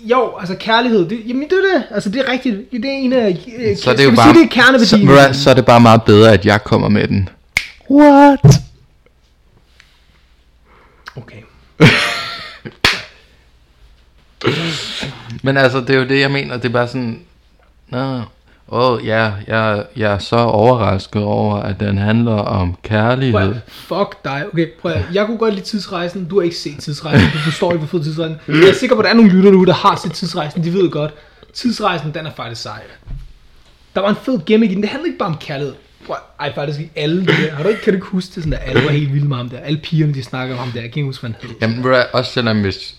[0.00, 1.82] jo, altså kærlighed, det, jamen det er det.
[1.90, 2.56] Altså det er rigtigt.
[2.72, 3.28] Det er en af,
[3.58, 5.34] øh, Så er det skal jo bare, sige, det er kerneværdien?
[5.34, 7.28] så, så er det bare meget bedre, at jeg kommer med den.
[7.90, 8.63] What?
[11.16, 11.42] Okay.
[15.42, 16.56] Men altså, det er jo det, jeg mener.
[16.56, 17.20] Det er bare sådan...
[17.88, 18.20] Nå,
[18.68, 23.40] åh, ja, jeg, jeg er så overrasket over, at den handler om Prøv, kærlighed.
[23.40, 24.46] at, fuck dig.
[24.52, 26.28] Okay, prøv at, jeg kunne godt lide tidsrejsen.
[26.28, 27.28] Du har ikke set tidsrejsen.
[27.32, 28.36] Du forstår ikke, hvor fed tidsrejsen.
[28.48, 30.64] Jeg er sikker på, at der er nogle lytter derude, der har set tidsrejsen.
[30.64, 31.14] De ved godt.
[31.54, 32.82] Tidsrejsen, den er faktisk sej.
[33.94, 34.82] Der var en fed gimmick i den.
[34.82, 35.74] Det handler ikke bare om kærlighed.
[36.06, 37.50] Prøv, ej, faktisk ikke alle de der.
[37.50, 38.58] Har du ikke, kan du ikke huske det sådan der?
[38.58, 39.58] Alle var helt vilde med ham der.
[39.58, 40.80] Alle pigerne, de snakker om ham der.
[40.80, 41.56] Jeg kan ikke huske, hvad han hed.
[41.60, 42.94] Jamen, ved du også selvom hvis,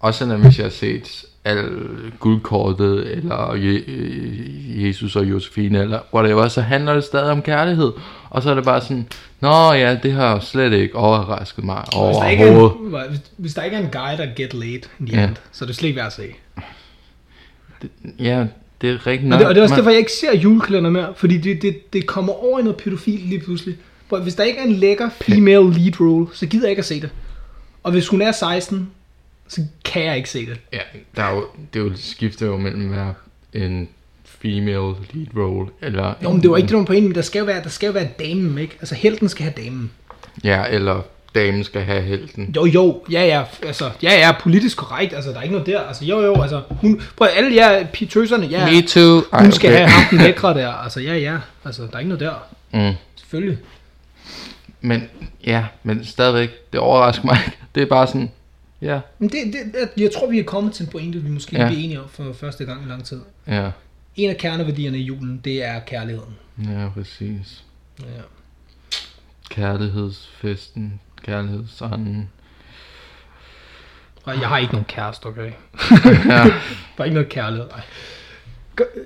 [0.00, 1.68] også selvom hvis jeg har set al
[2.18, 7.92] guldkortet, eller Je- Jesus og Josefine, eller whatever, så handler det stadig om kærlighed.
[8.30, 9.06] Og så er det bare sådan,
[9.40, 13.04] nå ja, det har slet ikke overrasket mig Hvis der, ikke er overhovedet.
[13.04, 15.26] en, hvis, hvis der ikke er en guy, der get laid in the Ja.
[15.26, 16.22] end, så er det slet ikke værd at se.
[18.18, 18.44] Ja,
[18.84, 19.40] det er rigtigt Og nok.
[19.40, 22.06] det, og det er også derfor, jeg ikke ser julekalender mere, fordi det, det, det
[22.06, 23.76] kommer over i noget pædofil lige pludselig.
[24.08, 26.86] For hvis der ikke er en lækker female lead role, så gider jeg ikke at
[26.86, 27.10] se det.
[27.82, 28.90] Og hvis hun er 16,
[29.48, 30.60] så kan jeg ikke se det.
[30.72, 30.78] Ja,
[31.16, 33.14] der er jo, det er jo, skifter jo mellem at være
[33.52, 33.88] en
[34.24, 36.14] female lead role, eller...
[36.22, 37.92] Jo, men det var ikke var pointen, men der skal jo være, der skal jo
[37.92, 38.76] være damen, ikke?
[38.80, 39.90] Altså, helten skal have damen.
[40.44, 41.02] Ja, eller
[41.34, 42.52] damen skal have helten.
[42.56, 45.80] Jo, jo, ja, ja, altså, ja, ja, politisk korrekt, altså, der er ikke noget der,
[45.80, 49.22] altså, jo, jo, altså, hun, prøv alle jer pi- tøserne, ja, Me too.
[49.32, 49.78] Ej, hun skal okay.
[49.78, 52.34] have ham den lækre der, altså, ja, ja, altså, der er ikke noget der,
[52.72, 52.94] Mm.
[53.16, 53.58] selvfølgelig.
[54.80, 55.08] Men
[55.46, 57.38] ja, men stadigvæk, det overrasker mig.
[57.74, 58.30] Det er bare sådan,
[58.82, 61.62] ja, Men det, det, jeg tror, vi er kommet til en pointe, vi måske Ja.
[61.62, 61.68] ja.
[61.68, 63.20] bliver enige om for første gang i lang tid.
[63.46, 63.70] ja,
[64.16, 66.34] En af kerneværdierne i julen, det er kærligheden.
[66.64, 67.62] ja, præcis.
[68.00, 68.04] Ja.
[69.50, 72.30] Kærlighedsfesten, kærlighed, så han...
[74.26, 75.40] Jeg har ikke nogen kæreste, okay?
[76.28, 76.44] ja.
[76.96, 77.82] Der er ikke noget kærlighed, nej.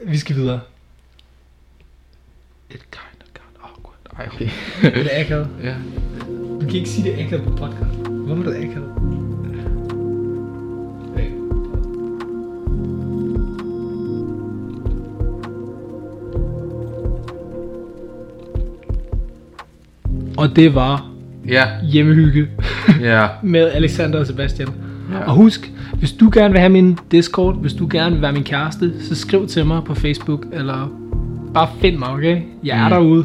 [0.07, 0.61] Vi skal videre.
[2.71, 3.99] It kind of got awkward.
[4.19, 4.51] Ej, okay.
[5.05, 5.49] det er akavet.
[5.63, 5.75] Ja.
[6.61, 8.09] Du kan ikke sige det akavet på podcast.
[8.09, 8.95] Hvor var det akavet?
[20.39, 21.08] Og det var
[21.49, 22.49] Ja, hjemmehygge
[23.01, 23.27] ja.
[23.43, 24.69] med Alexander og Sebastian.
[25.13, 25.25] Ja.
[25.27, 28.45] Og husk, hvis du gerne vil have min Discord, hvis du gerne vil være min
[28.45, 30.91] kæreste, så skriv til mig på Facebook, eller
[31.55, 32.41] bare find mig, okay?
[32.65, 32.91] Jeg er Mm.
[32.95, 33.25] derude.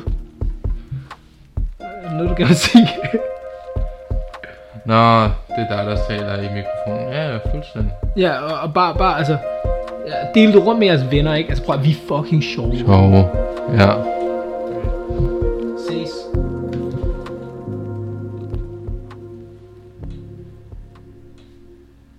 [1.79, 2.87] Er Noget du gerne vil sige?
[4.85, 7.13] Nå, det er dig, der taler i mikrofonen.
[7.13, 7.91] Ja, ja, fuldstændig.
[8.17, 9.37] ja, og, og bare, bare, altså,
[10.07, 11.49] ja, del det rundt med jeres venner, ikke?
[11.49, 12.77] Altså prøv at vi er fucking sjove.
[12.77, 13.25] Sjove.
[13.79, 13.89] Ja.